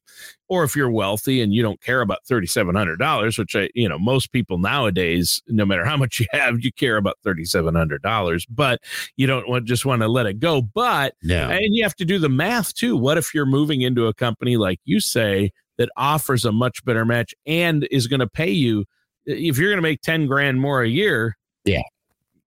or 0.48 0.64
if 0.64 0.74
you're 0.74 0.90
wealthy 0.90 1.42
and 1.42 1.54
you 1.54 1.62
don't 1.62 1.82
care 1.82 2.00
about 2.00 2.20
$3700 2.32 3.38
which 3.38 3.58
i 3.58 3.70
you 3.76 3.90
know 3.90 4.00
most 4.00 4.32
people 4.32 4.58
nowadays 4.58 5.42
no 5.50 5.66
matter 5.66 5.84
how 5.84 5.98
much 5.98 6.22
you 6.22 6.28
have 6.32 6.64
you 6.64 6.72
care 6.72 6.96
about 6.96 7.18
$3700 7.26 8.46
but 8.50 8.80
you 9.18 9.28
don't 9.28 9.50
want 9.50 9.66
just 9.66 9.86
want 9.86 10.02
to 10.02 10.08
let 10.08 10.26
it 10.26 10.40
go 10.40 10.62
but 10.62 11.14
yeah. 11.22 11.50
and 11.50 11.76
you 11.76 11.84
have 11.84 11.96
to 11.96 12.06
do 12.06 12.20
the 12.20 12.30
math 12.30 12.74
too 12.74 12.96
what 12.96 13.18
if 13.18 13.34
you're 13.34 13.46
moving 13.46 13.82
into 13.82 14.08
a 14.08 14.14
company 14.14 14.56
like 14.56 14.80
you 14.86 15.02
say 15.02 15.52
that 15.78 15.90
offers 15.98 16.46
a 16.46 16.54
much 16.54 16.86
better 16.86 17.04
match 17.04 17.36
and 17.46 17.86
is 17.92 18.08
going 18.08 18.22
to 18.22 18.28
pay 18.28 18.50
you 18.50 18.86
if 19.26 19.58
you're 19.58 19.70
going 19.70 19.78
to 19.78 19.82
make 19.82 20.02
10 20.02 20.26
grand 20.26 20.62
more 20.62 20.82
a 20.82 20.88
year 20.88 21.36
yeah. 21.70 21.82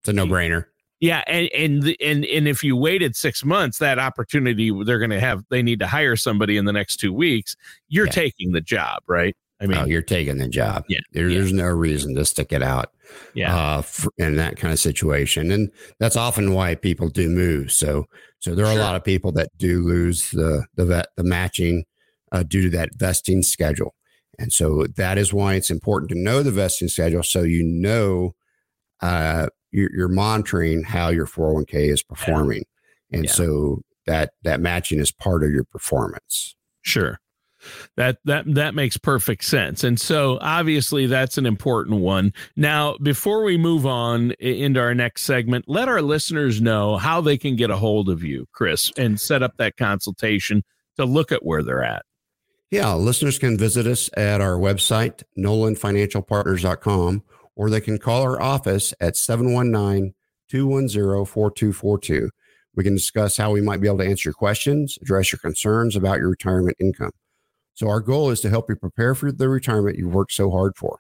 It's 0.01 0.09
a 0.09 0.13
no 0.13 0.27
brainer. 0.27 0.65
Yeah, 1.01 1.25
and 1.27 1.49
and 1.53 1.97
and 2.01 2.25
and 2.25 2.47
if 2.47 2.63
you 2.63 2.77
waited 2.77 3.17
six 3.17 3.45
months, 3.45 3.79
that 3.79 3.99
opportunity 3.99 4.71
they're 4.85 5.01
going 5.01 5.11
to 5.11 5.21
have. 5.21 5.43
They 5.51 5.63
need 5.63 5.81
to 5.81 5.87
hire 5.87 6.15
somebody 6.15 6.57
in 6.57 6.65
the 6.65 6.73
next 6.73 6.99
two 6.99 7.13
weeks. 7.13 7.57
You're 7.89 8.07
yeah. 8.07 8.13
taking 8.13 8.53
the 8.53 8.61
job, 8.61 9.03
right? 9.09 9.37
I 9.61 9.67
mean, 9.67 9.79
oh, 9.79 9.85
you're 9.85 10.03
taking 10.03 10.39
the 10.39 10.49
job. 10.49 10.85
Yeah, 10.89 11.01
there, 11.13 11.29
yeah. 11.29 11.39
there's 11.39 11.53
no 11.53 11.67
reason 11.67 12.15
to 12.15 12.25
stick 12.25 12.53
it 12.53 12.63
out. 12.63 12.93
Yeah, 13.35 13.55
uh, 13.55 13.83
for, 13.83 14.13
in 14.19 14.37
that 14.37 14.57
kind 14.57 14.73
of 14.73 14.79
situation, 14.79 15.51
and 15.51 15.71
that's 15.99 16.17
often 16.17 16.53
why 16.53 16.77
people 16.77 17.09
do 17.09 17.29
move. 17.29 17.73
So, 17.73 18.07
so 18.39 18.55
there 18.55 18.67
are 18.67 18.73
sure. 18.73 18.81
a 18.81 18.85
lot 18.85 18.95
of 18.95 19.03
people 19.03 19.33
that 19.33 19.51
do 19.59 19.83
lose 19.85 20.31
the 20.31 20.65
the 20.77 20.85
vet, 20.85 21.07
the 21.17 21.25
matching 21.25 21.85
uh, 22.33 22.45
due 22.45 22.63
to 22.63 22.71
that 22.71 22.91
vesting 22.97 23.43
schedule. 23.43 23.95
And 24.39 24.53
so 24.53 24.87
that 24.97 25.19
is 25.19 25.33
why 25.33 25.55
it's 25.55 25.71
important 25.71 26.11
to 26.11 26.19
know 26.19 26.43
the 26.43 26.51
vesting 26.51 26.89
schedule 26.89 27.23
so 27.23 27.43
you 27.43 27.63
know 27.63 28.35
uh, 29.03 29.49
you're, 29.71 29.91
you're, 29.95 30.09
monitoring 30.09 30.85
how 30.85 31.09
your 31.09 31.27
401k 31.27 31.91
is 31.91 32.03
performing. 32.03 32.65
Yeah. 33.11 33.17
And 33.17 33.25
yeah. 33.27 33.33
so 33.33 33.83
that 34.07 34.33
that 34.43 34.61
matching 34.61 35.01
is 35.01 35.13
part 35.13 35.43
of 35.43 35.51
your 35.51 35.65
performance. 35.65 36.55
Sure. 36.83 37.19
That 37.97 38.19
that 38.25 38.45
that 38.55 38.75
makes 38.75 38.97
perfect 38.97 39.45
sense. 39.45 39.85
And 39.85 40.01
so 40.01 40.39
obviously 40.41 41.07
that's 41.07 41.39
an 41.39 41.47
important 41.47 42.01
one. 42.01 42.33
Now, 42.57 42.97
before 43.03 43.45
we 43.45 43.57
move 43.57 43.87
on 43.87 44.33
into 44.33 44.81
our 44.81 44.95
next 44.95 45.23
segment, 45.23 45.67
let 45.69 45.89
our 45.89 46.03
listeners 46.03 46.61
know 46.61 46.97
how 46.97 47.21
they 47.21 47.39
can 47.39 47.55
get 47.55 47.71
a 47.71 47.77
hold 47.77 48.09
of 48.09 48.25
you, 48.25 48.47
Chris, 48.53 48.91
and 48.97 49.21
set 49.21 49.43
up 49.43 49.57
that 49.59 49.77
consultation 49.77 50.65
to 50.97 51.05
look 51.05 51.31
at 51.31 51.45
where 51.45 51.63
they're 51.63 51.85
at. 51.85 52.05
Yeah, 52.73 52.95
listeners 52.95 53.39
can 53.39 53.59
visit 53.59 53.87
us 53.87 54.09
at 54.17 54.41
our 54.41 54.57
website, 54.57 55.23
nolanfinancialpartners.com, 55.39 57.23
or 57.57 57.71
they 57.71 57.81
can 57.81 57.99
call 57.99 58.23
our 58.23 58.41
office 58.41 58.95
at 59.01 59.17
719 59.17 60.15
210 60.49 61.25
4242. 61.25 62.31
We 62.75 62.85
can 62.85 62.95
discuss 62.95 63.37
how 63.37 63.51
we 63.51 63.61
might 63.61 63.81
be 63.81 63.89
able 63.89 63.99
to 63.99 64.07
answer 64.07 64.31
your 64.31 64.35
questions, 64.35 64.99
address 65.03 65.33
your 65.33 65.39
concerns 65.39 65.97
about 65.97 66.19
your 66.19 66.31
retirement 66.31 66.77
income. 66.81 67.13
So, 67.75 67.89
our 67.89 68.01
goal 68.01 68.31
is 68.31 68.41
to 68.41 68.51
help 68.51 68.69
you 68.69 68.77
prepare 68.77 69.15
for 69.15 69.33
the 69.33 69.49
retirement 69.49 69.99
you've 69.99 70.15
worked 70.15 70.33
so 70.33 70.51
hard 70.51 70.77
for. 70.77 70.99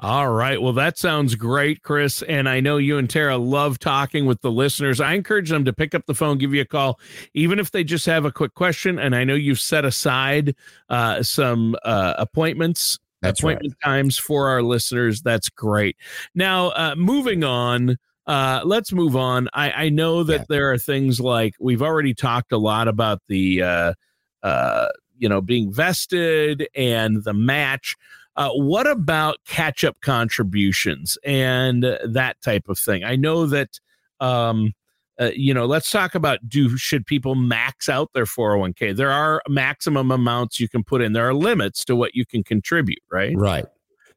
All 0.00 0.28
right. 0.28 0.60
Well, 0.60 0.72
that 0.72 0.98
sounds 0.98 1.34
great, 1.34 1.82
Chris. 1.82 2.20
And 2.22 2.48
I 2.48 2.60
know 2.60 2.78
you 2.78 2.98
and 2.98 3.08
Tara 3.08 3.38
love 3.38 3.78
talking 3.78 4.26
with 4.26 4.40
the 4.42 4.50
listeners. 4.50 5.00
I 5.00 5.14
encourage 5.14 5.48
them 5.48 5.64
to 5.64 5.72
pick 5.72 5.94
up 5.94 6.04
the 6.06 6.14
phone, 6.14 6.36
give 6.36 6.52
you 6.52 6.62
a 6.62 6.66
call, 6.66 6.98
even 7.32 7.58
if 7.58 7.70
they 7.70 7.84
just 7.84 8.04
have 8.06 8.24
a 8.24 8.32
quick 8.32 8.54
question. 8.54 8.98
And 8.98 9.14
I 9.14 9.24
know 9.24 9.34
you've 9.34 9.60
set 9.60 9.84
aside 9.84 10.56
uh, 10.88 11.22
some 11.22 11.76
uh, 11.84 12.14
appointments, 12.18 12.98
That's 13.24 13.40
appointment 13.40 13.74
right. 13.84 13.90
times 13.90 14.18
for 14.18 14.48
our 14.48 14.62
listeners. 14.62 15.22
That's 15.22 15.48
great. 15.48 15.96
Now, 16.34 16.68
uh, 16.68 16.94
moving 16.96 17.44
on. 17.44 17.96
Uh, 18.26 18.62
let's 18.64 18.90
move 18.90 19.16
on. 19.16 19.48
I, 19.52 19.70
I 19.70 19.88
know 19.90 20.22
that 20.22 20.40
yeah. 20.40 20.44
there 20.48 20.72
are 20.72 20.78
things 20.78 21.20
like 21.20 21.54
we've 21.60 21.82
already 21.82 22.14
talked 22.14 22.52
a 22.52 22.56
lot 22.56 22.88
about 22.88 23.20
the, 23.28 23.62
uh, 23.62 23.94
uh, 24.42 24.86
you 25.18 25.28
know, 25.28 25.42
being 25.42 25.70
vested 25.70 26.66
and 26.74 27.22
the 27.22 27.34
match. 27.34 27.96
Uh, 28.34 28.48
what 28.50 28.86
about 28.86 29.36
catch 29.46 29.84
up 29.84 30.00
contributions 30.00 31.18
and 31.22 31.84
that 32.02 32.40
type 32.40 32.68
of 32.68 32.78
thing? 32.78 33.04
I 33.04 33.16
know 33.16 33.44
that, 33.46 33.78
um, 34.20 34.72
uh, 35.20 35.30
you 35.34 35.54
know, 35.54 35.66
let's 35.66 35.90
talk 35.90 36.14
about 36.14 36.48
do 36.48 36.76
should 36.76 37.06
people 37.06 37.34
max 37.34 37.88
out 37.88 38.10
their 38.14 38.24
401k? 38.24 38.96
There 38.96 39.12
are 39.12 39.40
maximum 39.48 40.10
amounts 40.10 40.58
you 40.58 40.68
can 40.68 40.82
put 40.82 41.02
in. 41.02 41.12
There 41.12 41.28
are 41.28 41.34
limits 41.34 41.84
to 41.86 41.96
what 41.96 42.14
you 42.14 42.26
can 42.26 42.42
contribute, 42.42 43.02
right? 43.10 43.36
Right. 43.36 43.64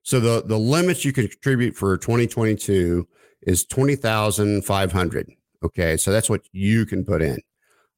So 0.04 0.20
the 0.20 0.42
the 0.46 0.58
limits 0.58 1.06
you 1.06 1.14
can 1.14 1.28
contribute 1.28 1.76
for 1.76 1.98
2022 1.98 3.08
is 3.44 3.66
20,500. 3.66 5.32
Okay, 5.64 5.98
so 5.98 6.12
that's 6.12 6.30
what 6.30 6.42
you 6.52 6.86
can 6.86 7.04
put 7.04 7.22
in. 7.22 7.38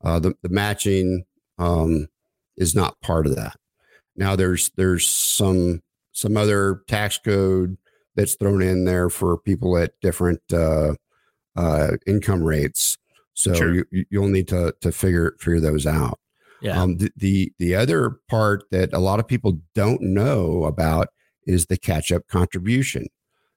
Uh, 0.03 0.19
the 0.19 0.33
the 0.41 0.49
matching 0.49 1.23
um, 1.57 2.07
is 2.57 2.75
not 2.75 2.99
part 3.01 3.27
of 3.27 3.35
that. 3.35 3.55
Now 4.15 4.35
there's 4.35 4.71
there's 4.75 5.07
some 5.07 5.81
some 6.11 6.35
other 6.35 6.81
tax 6.87 7.17
code 7.17 7.77
that's 8.15 8.35
thrown 8.35 8.61
in 8.61 8.83
there 8.83 9.09
for 9.09 9.37
people 9.37 9.77
at 9.77 9.93
different 10.01 10.41
uh, 10.51 10.95
uh, 11.59 11.97
income 12.07 12.43
rates. 12.43 12.97
So 13.33 13.53
sure. 13.53 13.73
you, 13.73 14.05
you'll 14.09 14.27
need 14.27 14.47
to 14.49 14.73
to 14.81 14.91
figure 14.91 15.35
figure 15.39 15.59
those 15.59 15.85
out. 15.85 16.19
Yeah. 16.61 16.81
Um, 16.81 16.97
the, 16.97 17.11
the 17.15 17.53
the 17.59 17.75
other 17.75 18.19
part 18.29 18.63
that 18.71 18.93
a 18.93 18.99
lot 18.99 19.19
of 19.19 19.27
people 19.27 19.59
don't 19.75 20.01
know 20.01 20.65
about 20.65 21.09
is 21.45 21.65
the 21.65 21.77
catch 21.77 22.11
up 22.11 22.27
contribution. 22.27 23.07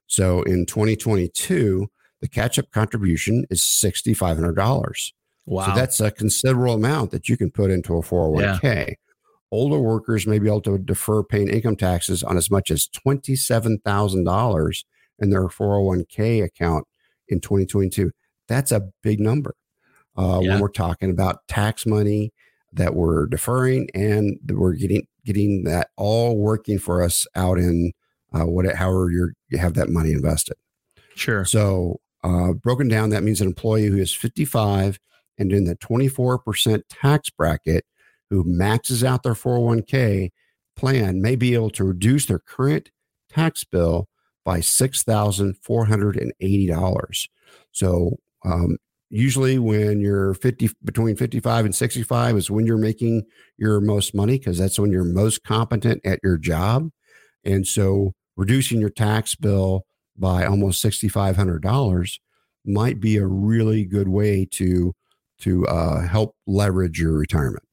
So 0.07 0.43
in 0.43 0.65
2022, 0.65 1.87
the 2.21 2.27
catch 2.27 2.59
up 2.59 2.71
contribution 2.71 3.45
is 3.49 3.63
sixty 3.63 4.13
five 4.13 4.37
hundred 4.37 4.55
dollars. 4.55 5.13
Wow. 5.45 5.67
So 5.67 5.75
that's 5.75 5.99
a 5.99 6.11
considerable 6.11 6.75
amount 6.75 7.11
that 7.11 7.27
you 7.27 7.35
can 7.35 7.51
put 7.51 7.69
into 7.69 7.95
a 7.95 8.01
401k. 8.01 8.63
Yeah 8.63 8.93
older 9.53 9.77
workers 9.77 10.25
may 10.25 10.39
be 10.39 10.47
able 10.47 10.59
to 10.59 10.79
defer 10.79 11.21
paying 11.21 11.47
income 11.47 11.75
taxes 11.75 12.23
on 12.23 12.37
as 12.37 12.49
much 12.49 12.71
as 12.71 12.89
$27,000 13.05 14.83
in 15.19 15.29
their 15.29 15.43
401k 15.43 16.43
account 16.43 16.87
in 17.29 17.39
2022. 17.39 18.11
That's 18.47 18.71
a 18.71 18.89
big 19.01 19.19
number 19.19 19.55
uh, 20.17 20.39
yeah. 20.41 20.53
when 20.53 20.61
we're 20.61 20.69
talking 20.69 21.09
about 21.09 21.47
tax 21.47 21.85
money 21.85 22.31
that 22.71 22.95
we're 22.95 23.27
deferring 23.27 23.87
and 23.93 24.39
we're 24.49 24.73
getting 24.73 25.07
getting 25.25 25.63
that 25.63 25.89
all 25.95 26.37
working 26.37 26.79
for 26.79 27.01
us 27.01 27.25
out 27.35 27.57
in 27.57 27.93
uh, 28.33 28.45
what 28.45 28.65
however 28.75 29.09
you 29.09 29.31
you 29.49 29.57
have 29.57 29.75
that 29.75 29.89
money 29.89 30.11
invested. 30.11 30.55
Sure. 31.15 31.45
So 31.45 31.99
uh, 32.23 32.53
broken 32.53 32.87
down, 32.87 33.09
that 33.09 33.23
means 33.23 33.41
an 33.41 33.47
employee 33.47 33.87
who 33.87 33.97
is 33.97 34.13
55 34.13 34.99
and 35.37 35.51
in 35.51 35.65
the 35.65 35.75
24% 35.75 36.81
tax 36.89 37.29
bracket 37.29 37.85
who 38.29 38.43
maxes 38.45 39.03
out 39.03 39.23
their 39.23 39.33
401k 39.33 40.31
plan 40.75 41.21
may 41.21 41.35
be 41.35 41.53
able 41.53 41.69
to 41.71 41.83
reduce 41.83 42.25
their 42.25 42.39
current 42.39 42.89
tax 43.29 43.63
bill 43.63 44.07
by 44.43 44.59
$6,480. 44.59 47.27
So, 47.71 48.17
um, 48.45 48.77
usually 49.09 49.57
when 49.59 50.01
you're 50.01 50.33
50 50.33 50.71
between 50.83 51.15
55 51.15 51.65
and 51.65 51.75
65 51.75 52.35
is 52.35 52.51
when 52.51 52.65
you're 52.65 52.77
making 52.77 53.23
your 53.57 53.79
most 53.79 54.15
money 54.15 54.39
because 54.39 54.57
that's 54.57 54.79
when 54.79 54.91
you're 54.91 55.03
most 55.03 55.43
competent 55.43 56.01
at 56.05 56.19
your 56.23 56.37
job. 56.37 56.89
And 57.43 57.67
so, 57.67 58.13
reducing 58.35 58.79
your 58.79 58.89
tax 58.89 59.35
bill 59.35 59.85
by 60.17 60.45
almost 60.45 60.83
$6,500 60.83 62.19
might 62.65 62.99
be 62.99 63.17
a 63.17 63.27
really 63.27 63.85
good 63.85 64.07
way 64.07 64.47
to 64.51 64.93
to 65.39 65.67
uh, 65.67 66.07
help 66.07 66.35
leverage 66.47 66.99
your 66.99 67.13
retirement 67.13 67.63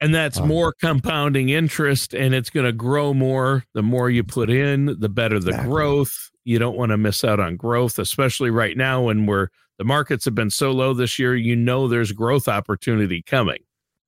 and 0.00 0.14
that's 0.14 0.38
um, 0.38 0.48
more 0.48 0.72
compounding 0.80 1.48
interest 1.48 2.14
and 2.14 2.34
it's 2.34 2.50
going 2.50 2.66
to 2.66 2.72
grow 2.72 3.12
more 3.12 3.64
the 3.74 3.82
more 3.82 4.10
you 4.10 4.24
put 4.24 4.50
in 4.50 4.96
the 5.00 5.08
better 5.08 5.38
the 5.38 5.48
exactly. 5.48 5.70
growth 5.70 6.30
you 6.44 6.58
don't 6.58 6.76
want 6.76 6.90
to 6.90 6.96
miss 6.96 7.24
out 7.24 7.40
on 7.40 7.56
growth 7.56 7.98
especially 7.98 8.50
right 8.50 8.76
now 8.76 9.02
when 9.02 9.26
we're 9.26 9.48
the 9.78 9.84
markets 9.84 10.24
have 10.24 10.34
been 10.34 10.50
so 10.50 10.70
low 10.70 10.92
this 10.94 11.18
year 11.18 11.34
you 11.34 11.54
know 11.56 11.88
there's 11.88 12.12
growth 12.12 12.48
opportunity 12.48 13.22
coming 13.22 13.58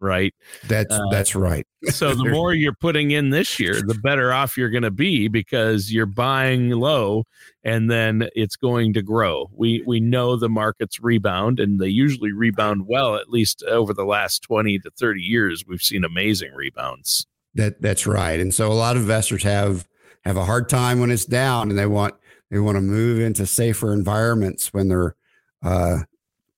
right? 0.00 0.34
That's 0.66 0.94
uh, 0.94 1.00
that's 1.10 1.34
right. 1.34 1.66
so 1.84 2.14
the 2.14 2.24
more 2.30 2.54
you're 2.54 2.74
putting 2.74 3.10
in 3.10 3.30
this 3.30 3.58
year, 3.60 3.74
the 3.74 3.98
better 4.02 4.32
off 4.32 4.56
you're 4.56 4.70
going 4.70 4.82
to 4.82 4.90
be 4.90 5.28
because 5.28 5.92
you're 5.92 6.06
buying 6.06 6.70
low 6.70 7.24
and 7.62 7.90
then 7.90 8.28
it's 8.34 8.56
going 8.56 8.94
to 8.94 9.02
grow. 9.02 9.50
We 9.52 9.82
we 9.86 10.00
know 10.00 10.36
the 10.36 10.48
markets 10.48 11.00
rebound 11.00 11.60
and 11.60 11.78
they 11.78 11.88
usually 11.88 12.32
rebound 12.32 12.86
well 12.86 13.16
at 13.16 13.30
least 13.30 13.62
over 13.64 13.92
the 13.92 14.04
last 14.04 14.42
20 14.42 14.78
to 14.80 14.90
30 14.90 15.20
years 15.20 15.64
we've 15.66 15.82
seen 15.82 16.04
amazing 16.04 16.52
rebounds. 16.52 17.26
That 17.54 17.80
that's 17.82 18.06
right. 18.06 18.40
And 18.40 18.54
so 18.54 18.70
a 18.70 18.74
lot 18.74 18.96
of 18.96 19.02
investors 19.02 19.42
have 19.42 19.86
have 20.24 20.36
a 20.36 20.44
hard 20.44 20.68
time 20.68 21.00
when 21.00 21.10
it's 21.10 21.24
down 21.24 21.70
and 21.70 21.78
they 21.78 21.86
want 21.86 22.14
they 22.50 22.58
want 22.58 22.76
to 22.76 22.82
move 22.82 23.20
into 23.20 23.46
safer 23.46 23.92
environments 23.92 24.72
when 24.72 24.88
their 24.88 25.16
uh 25.62 26.00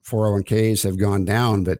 401ks 0.05 0.83
have 0.83 0.99
gone 0.99 1.25
down 1.25 1.63
but 1.63 1.79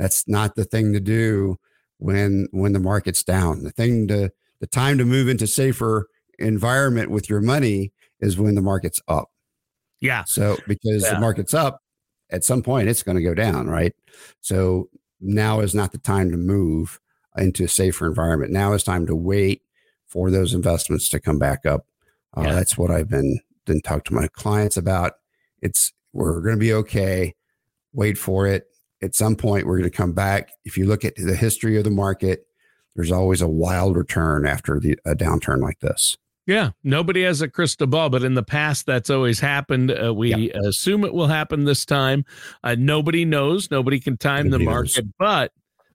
that's 0.00 0.26
not 0.26 0.54
the 0.54 0.64
thing 0.64 0.94
to 0.94 1.00
do 1.00 1.58
when 1.98 2.48
when 2.52 2.72
the 2.72 2.80
market's 2.80 3.22
down. 3.22 3.62
The 3.62 3.70
thing 3.70 4.08
to 4.08 4.30
the 4.60 4.66
time 4.66 4.96
to 4.96 5.04
move 5.04 5.28
into 5.28 5.46
safer 5.46 6.08
environment 6.38 7.10
with 7.10 7.28
your 7.28 7.42
money 7.42 7.92
is 8.18 8.38
when 8.38 8.54
the 8.54 8.62
market's 8.62 9.00
up. 9.08 9.30
Yeah. 10.00 10.24
So 10.24 10.56
because 10.66 11.02
yeah. 11.02 11.14
the 11.14 11.20
market's 11.20 11.52
up, 11.52 11.82
at 12.30 12.44
some 12.44 12.62
point 12.62 12.88
it's 12.88 13.02
going 13.02 13.18
to 13.18 13.22
go 13.22 13.34
down, 13.34 13.68
right? 13.68 13.94
So 14.40 14.88
now 15.20 15.60
is 15.60 15.74
not 15.74 15.92
the 15.92 15.98
time 15.98 16.30
to 16.30 16.38
move 16.38 16.98
into 17.36 17.64
a 17.64 17.68
safer 17.68 18.06
environment. 18.06 18.52
Now 18.52 18.72
is 18.72 18.82
time 18.82 19.06
to 19.06 19.14
wait 19.14 19.60
for 20.06 20.30
those 20.30 20.54
investments 20.54 21.10
to 21.10 21.20
come 21.20 21.38
back 21.38 21.66
up. 21.66 21.84
Uh, 22.34 22.44
yeah. 22.46 22.52
That's 22.54 22.78
what 22.78 22.90
I've 22.90 23.10
been 23.10 23.38
been 23.66 23.82
talk 23.82 24.04
to 24.04 24.14
my 24.14 24.28
clients 24.28 24.78
about. 24.78 25.12
It's 25.60 25.92
we're 26.14 26.40
going 26.40 26.56
to 26.56 26.60
be 26.60 26.72
okay. 26.72 27.34
Wait 27.92 28.16
for 28.16 28.46
it 28.46 28.69
at 29.02 29.14
some 29.14 29.36
point 29.36 29.66
we're 29.66 29.78
going 29.78 29.90
to 29.90 29.96
come 29.96 30.12
back. 30.12 30.52
If 30.64 30.76
you 30.76 30.86
look 30.86 31.04
at 31.04 31.16
the 31.16 31.36
history 31.36 31.76
of 31.76 31.84
the 31.84 31.90
market, 31.90 32.46
there's 32.94 33.12
always 33.12 33.40
a 33.40 33.48
wild 33.48 33.96
return 33.96 34.46
after 34.46 34.78
the, 34.80 34.98
a 35.04 35.14
downturn 35.14 35.60
like 35.60 35.80
this. 35.80 36.16
Yeah, 36.46 36.70
nobody 36.82 37.22
has 37.22 37.42
a 37.42 37.48
crystal 37.48 37.86
ball, 37.86 38.08
but 38.08 38.24
in 38.24 38.34
the 38.34 38.42
past, 38.42 38.86
that's 38.86 39.10
always 39.10 39.38
happened. 39.38 39.92
Uh, 39.92 40.12
we 40.12 40.50
assume 40.50 41.04
it 41.04 41.14
will 41.14 41.28
happen 41.28 41.64
this 41.64 41.84
time. 41.84 42.24
Uh, 42.64 42.74
nobody 42.76 43.24
knows. 43.24 43.70
Nobody 43.70 44.00
can 44.00 44.16
time 44.16 44.46
nobody 44.46 44.64
the 44.64 44.70
market, 44.70 45.04
knows. 45.04 45.12
but 45.18 45.52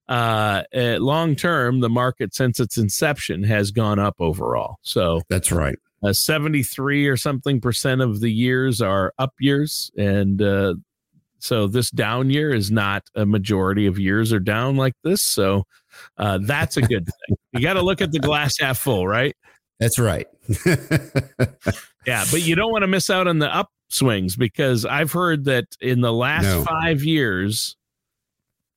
uh, 0.07 0.63
uh, 0.73 0.97
long 0.99 1.35
term, 1.35 1.81
the 1.81 1.89
market 1.89 2.33
since 2.33 2.59
its 2.59 2.77
inception 2.77 3.43
has 3.43 3.71
gone 3.71 3.99
up 3.99 4.15
overall. 4.19 4.77
So 4.81 5.21
that's 5.29 5.51
right. 5.51 5.77
Uh, 6.03 6.13
73 6.13 7.07
or 7.07 7.17
something 7.17 7.59
percent 7.59 8.01
of 8.01 8.19
the 8.21 8.31
years 8.31 8.81
are 8.81 9.13
up 9.17 9.33
years, 9.39 9.91
and 9.97 10.41
uh, 10.41 10.75
so 11.39 11.67
this 11.67 11.91
down 11.91 12.29
year 12.29 12.53
is 12.53 12.71
not 12.71 13.03
a 13.15 13.25
majority 13.25 13.85
of 13.85 13.99
years 13.99 14.33
are 14.33 14.39
down 14.39 14.75
like 14.77 14.93
this. 15.03 15.21
So 15.21 15.65
Uh, 16.17 16.39
that's 16.41 16.77
a 16.77 16.81
good 16.93 17.05
thing. 17.05 17.37
You 17.53 17.61
got 17.61 17.73
to 17.73 17.81
look 17.81 18.01
at 18.01 18.11
the 18.11 18.19
glass 18.19 18.57
half 18.59 18.77
full, 18.77 19.07
right? 19.07 19.35
That's 19.79 19.99
right. 19.99 20.27
yeah, 22.05 22.23
but 22.31 22.41
you 22.41 22.55
don't 22.55 22.71
want 22.71 22.83
to 22.83 22.87
miss 22.87 23.09
out 23.09 23.27
on 23.27 23.39
the 23.39 23.65
upswings 23.91 24.37
because 24.37 24.85
I've 24.85 25.11
heard 25.11 25.45
that 25.45 25.65
in 25.81 26.01
the 26.01 26.13
last 26.13 26.43
no. 26.43 26.63
five 26.63 27.03
years, 27.03 27.75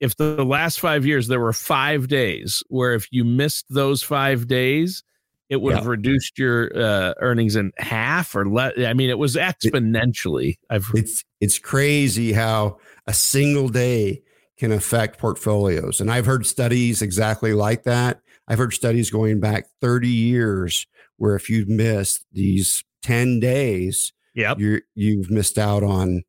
if 0.01 0.17
the, 0.17 0.37
the 0.37 0.45
last 0.45 0.81
five 0.81 1.07
years 1.07 1.29
there 1.29 1.41
were 1.41 1.53
five 1.53 2.09
days 2.09 2.63
where 2.69 2.95
if 2.95 3.07
you 3.11 3.25
missed 3.25 3.67
those 3.69 4.03
five 4.03 4.49
days, 4.49 5.05
it 5.49 5.61
would 5.61 5.75
have 5.75 5.87
reduced 5.87 6.39
your 6.39 6.71
uh, 6.77 7.15
earnings 7.21 7.57
in 7.57 7.73
half 7.79 8.35
or 8.35 8.47
less. 8.47 8.75
I 8.79 8.93
mean, 8.93 9.11
it 9.11 9.19
was 9.19 9.35
exponentially. 9.37 10.59
I've 10.69 10.91
it's 10.95 11.25
it's 11.41 11.59
crazy 11.59 12.33
how 12.33 12.79
a 13.07 13.15
single 13.15 13.69
day 13.69 14.23
can 14.59 14.73
affect 14.73 15.19
portfolios, 15.19 16.01
and 16.01 16.11
I've 16.11 16.27
heard 16.27 16.47
studies 16.47 17.03
exactly 17.03 17.55
like 17.55 17.85
that. 17.85 18.21
I've 18.47 18.59
heard 18.59 18.73
studies 18.73 19.11
going 19.11 19.41
back 19.41 19.67
30 19.81 20.09
years 20.09 20.87
where 21.19 21.37
if 21.37 21.51
you've 21.51 21.69
missed 21.69 22.25
these 22.33 22.83
10 23.03 23.41
days, 23.41 24.13
yep. 24.35 24.59
you 24.59 24.81
you've 24.95 25.31
missed 25.31 25.59
out 25.59 25.83
on 25.83 26.25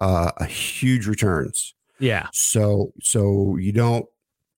uh, 0.00 0.30
a 0.36 0.44
huge 0.44 1.06
returns. 1.06 1.74
Yeah. 1.98 2.28
So 2.32 2.92
so 3.00 3.56
you 3.56 3.72
don't 3.72 4.06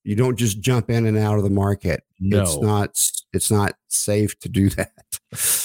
you 0.07 0.14
don't 0.14 0.38
just 0.38 0.61
jump 0.61 0.88
in 0.88 1.05
and 1.05 1.19
out 1.19 1.37
of 1.37 1.42
the 1.42 1.51
market. 1.51 2.05
No. 2.21 2.40
It's 2.40 2.57
not 2.59 2.97
it's 3.33 3.51
not 3.51 3.75
safe 3.88 4.38
to 4.38 4.49
do 4.49 4.71
that. 4.71 4.92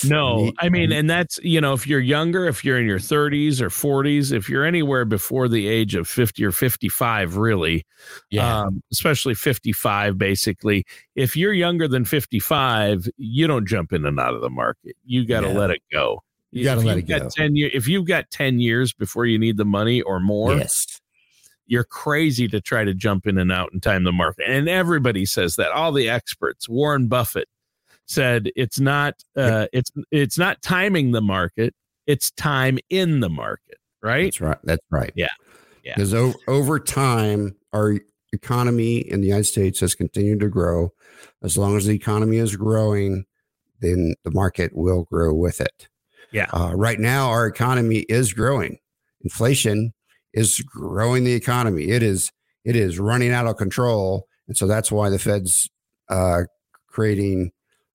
No, 0.03 0.51
I 0.57 0.69
mean, 0.69 0.91
and 0.91 1.07
that's, 1.07 1.39
you 1.43 1.61
know, 1.61 1.73
if 1.73 1.85
you're 1.85 1.99
younger, 1.99 2.47
if 2.47 2.65
you're 2.65 2.79
in 2.79 2.87
your 2.87 2.97
30s 2.97 3.61
or 3.61 3.69
40s, 3.69 4.33
if 4.33 4.49
you're 4.49 4.65
anywhere 4.65 5.05
before 5.05 5.47
the 5.47 5.67
age 5.67 5.93
of 5.93 6.07
50 6.07 6.43
or 6.43 6.51
55, 6.51 7.37
really, 7.37 7.85
yeah. 8.31 8.63
Um, 8.63 8.81
especially 8.91 9.35
55, 9.35 10.17
basically, 10.17 10.85
if 11.15 11.37
you're 11.37 11.53
younger 11.53 11.87
than 11.87 12.03
55, 12.03 13.07
you 13.17 13.45
don't 13.45 13.67
jump 13.67 13.93
in 13.93 14.05
and 14.05 14.19
out 14.19 14.33
of 14.33 14.41
the 14.41 14.49
market. 14.49 14.97
You 15.05 15.25
got 15.25 15.41
to 15.41 15.49
yeah. 15.49 15.57
let 15.57 15.69
it 15.69 15.83
go. 15.91 16.23
You 16.51 16.63
got 16.63 16.75
to 16.75 16.81
let 16.81 16.97
it 16.97 17.03
go. 17.03 17.29
10 17.29 17.55
year, 17.55 17.69
if 17.71 17.87
you've 17.87 18.07
got 18.07 18.29
10 18.31 18.59
years 18.59 18.91
before 18.91 19.27
you 19.27 19.37
need 19.37 19.55
the 19.55 19.65
money 19.65 20.01
or 20.01 20.19
more, 20.19 20.57
yes 20.57 21.00
you're 21.71 21.85
crazy 21.85 22.49
to 22.49 22.59
try 22.59 22.83
to 22.83 22.93
jump 22.93 23.25
in 23.25 23.37
and 23.37 23.49
out 23.49 23.71
and 23.71 23.81
time 23.81 24.03
the 24.03 24.11
market. 24.11 24.43
And 24.45 24.67
everybody 24.67 25.25
says 25.25 25.55
that. 25.55 25.71
All 25.71 25.93
the 25.93 26.09
experts, 26.09 26.67
Warren 26.67 27.07
Buffett 27.07 27.47
said 28.05 28.49
it's 28.57 28.77
not 28.77 29.23
uh, 29.37 29.67
it's 29.71 29.89
it's 30.11 30.37
not 30.37 30.61
timing 30.61 31.11
the 31.11 31.21
market, 31.21 31.73
it's 32.05 32.29
time 32.31 32.77
in 32.89 33.21
the 33.21 33.29
market, 33.29 33.77
right? 34.03 34.25
That's 34.25 34.41
right. 34.41 34.57
That's 34.65 34.85
right. 34.91 35.13
Yeah. 35.15 35.29
Yeah. 35.81 35.93
Because 35.95 36.13
over, 36.13 36.37
over 36.49 36.77
time 36.77 37.55
our 37.71 37.99
economy 38.33 38.97
in 38.97 39.21
the 39.21 39.27
United 39.27 39.45
States 39.45 39.79
has 39.79 39.95
continued 39.95 40.41
to 40.41 40.49
grow. 40.49 40.91
As 41.41 41.57
long 41.57 41.77
as 41.77 41.85
the 41.85 41.95
economy 41.95 42.35
is 42.35 42.57
growing, 42.57 43.23
then 43.79 44.15
the 44.25 44.31
market 44.31 44.75
will 44.75 45.03
grow 45.03 45.33
with 45.33 45.61
it. 45.61 45.87
Yeah. 46.33 46.47
Uh, 46.51 46.73
right 46.75 46.99
now, 46.99 47.29
our 47.29 47.47
economy 47.47 47.99
is 48.09 48.33
growing. 48.33 48.79
Inflation 49.21 49.93
is 50.33 50.59
growing 50.61 51.23
the 51.23 51.33
economy. 51.33 51.89
It 51.89 52.03
is 52.03 52.31
it 52.63 52.75
is 52.75 52.99
running 52.99 53.31
out 53.31 53.47
of 53.47 53.57
control, 53.57 54.27
and 54.47 54.55
so 54.55 54.67
that's 54.67 54.91
why 54.91 55.09
the 55.09 55.19
Fed's 55.19 55.69
uh, 56.09 56.43
creating 56.87 57.51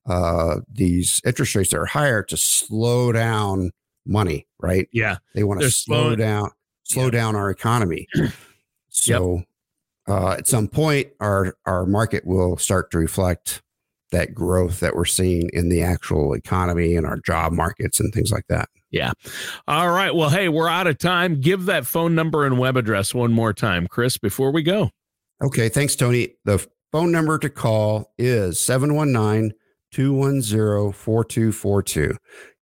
uh, 0.07 0.57
these 0.71 1.21
interest 1.25 1.55
rates 1.55 1.71
that 1.71 1.79
are 1.79 1.87
higher 1.87 2.23
to 2.25 2.37
slow 2.37 3.13
down 3.13 3.71
money. 4.07 4.47
Right? 4.59 4.89
Yeah, 4.93 5.17
they 5.35 5.45
want 5.45 5.61
to 5.61 5.71
slow 5.71 6.03
slowing, 6.03 6.19
down 6.19 6.51
slow 6.85 7.05
yeah. 7.05 7.11
down 7.11 7.37
our 7.37 7.51
economy. 7.51 8.09
so 8.89 9.37
yep. 9.37 9.47
uh, 10.09 10.33
at 10.33 10.47
some 10.47 10.69
point, 10.69 11.09
our 11.21 11.57
our 11.65 11.87
market 11.87 12.27
will 12.27 12.57
start 12.57 12.91
to 12.91 12.99
reflect 12.99 13.63
that 14.13 14.35
growth 14.35 14.81
that 14.81 14.95
we're 14.95 15.05
seeing 15.05 15.51
in 15.53 15.69
the 15.69 15.83
actual 15.83 16.35
economy 16.35 16.97
and 16.97 17.07
our 17.07 17.19
job 17.19 17.53
markets 17.53 18.01
and 18.01 18.13
things 18.13 18.31
like 18.31 18.47
that. 18.49 18.69
Yeah. 18.91 19.13
All 19.67 19.91
right. 19.91 20.15
Well, 20.15 20.31
hey, 20.31 20.49
we're 20.49 20.69
out 20.69 20.87
of 20.87 20.99
time. 20.99 21.41
Give 21.41 21.67
that 21.67 21.87
phone 21.87 22.15
number 22.15 22.47
and 22.47 22.59
web 22.59 22.77
address 22.77 23.15
one 23.15 23.33
more 23.33 23.53
time, 23.53 23.87
Chris, 23.89 24.17
before 24.17 24.53
we 24.53 24.63
go. 24.63 24.91
Okay. 25.43 25.69
Thanks, 25.69 25.97
Tony. 25.97 26.35
The 26.45 26.67
phone 26.93 27.13
number 27.13 27.39
to 27.39 27.51
call 27.51 28.13
is 28.17 28.61
719 28.61 29.53
210 29.93 30.93
4242. 30.93 32.17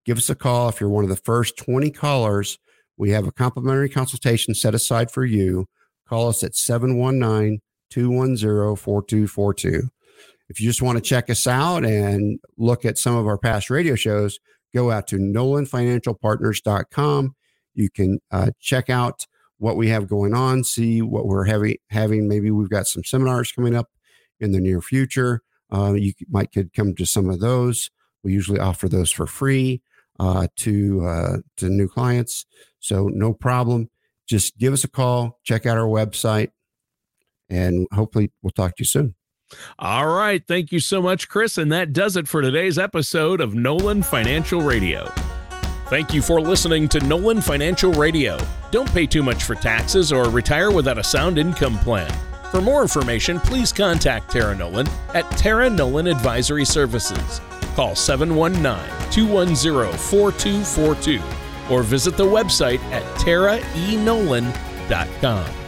Give 0.05 0.19
us 0.19 0.31
a 0.31 0.35
call 0.35 0.69
if 0.69 0.81
you're 0.81 0.91
one 0.91 1.05
of 1.05 1.11
the 1.11 1.17
first 1.17 1.57
20 1.57 1.91
callers. 1.91 2.59
We 2.97 3.11
have 3.11 3.27
a 3.27 3.33
complimentary 3.33 3.89
consultation 3.89 4.55
set 4.55 4.75
aside 4.75 5.11
for 5.11 5.25
you. 5.25 5.67
Call 6.09 6.29
us 6.29 6.43
at 6.43 6.55
719 6.55 7.61
210 7.91 8.77
4242. 8.77 9.89
If 10.49 10.61
you 10.61 10.69
just 10.69 10.83
want 10.83 10.99
to 10.99 11.03
check 11.03 11.31
us 11.31 11.47
out 11.47 11.85
and 11.85 12.41
look 12.59 12.85
at 12.85 12.99
some 12.99 13.17
of 13.17 13.27
our 13.27 13.39
past 13.39 13.71
radio 13.71 13.95
shows, 13.95 14.39
go 14.75 14.91
out 14.91 15.07
to 15.09 15.17
nolanfinancialpartners.com. 15.17 17.35
You 17.75 17.91
can 17.91 18.21
uh, 18.31 18.51
check 18.61 18.91
out 18.91 19.27
what 19.59 19.77
we 19.77 19.89
have 19.89 20.09
going 20.09 20.35
on, 20.35 20.65
see 20.65 21.03
what 21.03 21.27
we're 21.27 21.45
having. 21.45 21.77
Having 21.91 22.29
maybe 22.29 22.51
we've 22.51 22.69
got 22.69 22.87
some 22.87 23.05
seminars 23.05 23.53
coming 23.53 23.75
up 23.75 23.91
in 24.41 24.53
the 24.53 24.61
near 24.61 24.81
future. 24.81 25.43
Uh, 25.73 25.95
you 25.95 26.13
might 26.29 26.53
could 26.53 26.75
come 26.75 26.95
to 26.95 27.07
some 27.07 27.31
of 27.31 27.41
those. 27.41 27.91
We 28.23 28.33
usually 28.33 28.61
offer 28.61 28.89
those 28.89 29.11
for 29.11 29.27
free 29.27 29.83
uh, 30.19 30.49
to 30.57 31.07
uh, 31.07 31.37
to 31.57 31.69
new 31.69 31.89
clients, 31.89 32.47
so 32.81 33.09
no 33.09 33.33
problem. 33.33 33.91
Just 34.27 34.57
give 34.59 34.73
us 34.73 34.85
a 34.85 34.89
call, 34.89 35.39
check 35.45 35.67
out 35.67 35.77
our 35.77 35.87
website, 35.87 36.51
and 37.51 37.87
hopefully 37.93 38.33
we'll 38.43 38.51
talk 38.51 38.77
to 38.77 38.83
you 38.83 38.87
soon. 38.87 39.15
All 39.79 40.07
right. 40.07 40.43
Thank 40.47 40.73
you 40.73 40.81
so 40.81 41.03
much, 41.03 41.29
Chris. 41.29 41.59
And 41.59 41.71
that 41.73 41.93
does 41.93 42.17
it 42.17 42.29
for 42.29 42.43
today's 42.43 42.79
episode 42.79 43.41
of 43.41 43.55
Nolan 43.55 44.03
Financial 44.03 44.61
Radio. 44.61 45.11
Thank 45.89 46.15
you 46.15 46.23
for 46.23 46.41
listening 46.41 46.89
to 46.89 47.01
Nolan 47.01 47.41
Financial 47.41 47.93
Radio. 47.93 48.39
Don't 48.71 48.91
pay 48.93 49.07
too 49.07 49.23
much 49.23 49.45
for 49.45 49.55
taxes 49.55 50.13
or 50.13 50.31
retire 50.31 50.71
without 50.71 50.99
a 50.99 51.05
sound 51.05 51.39
income 51.39 51.79
plan. 51.79 52.11
For 52.51 52.61
more 52.61 52.83
information, 52.83 53.41
please 53.41 53.73
contact 53.73 54.31
Tara 54.31 54.57
Nolan 54.57 54.89
at 55.13 55.31
Tara 55.33 55.69
Nolan 55.69 56.07
Advisory 56.07 56.65
Services. 56.65 57.41
Call 57.75 57.95
719 57.95 59.11
210 59.11 59.99
4242 59.99 61.21
or 61.71 61.83
visit 61.83 62.17
the 62.17 62.25
website 62.25 62.81
at 62.93 63.03
taraenolan.com. 63.19 65.64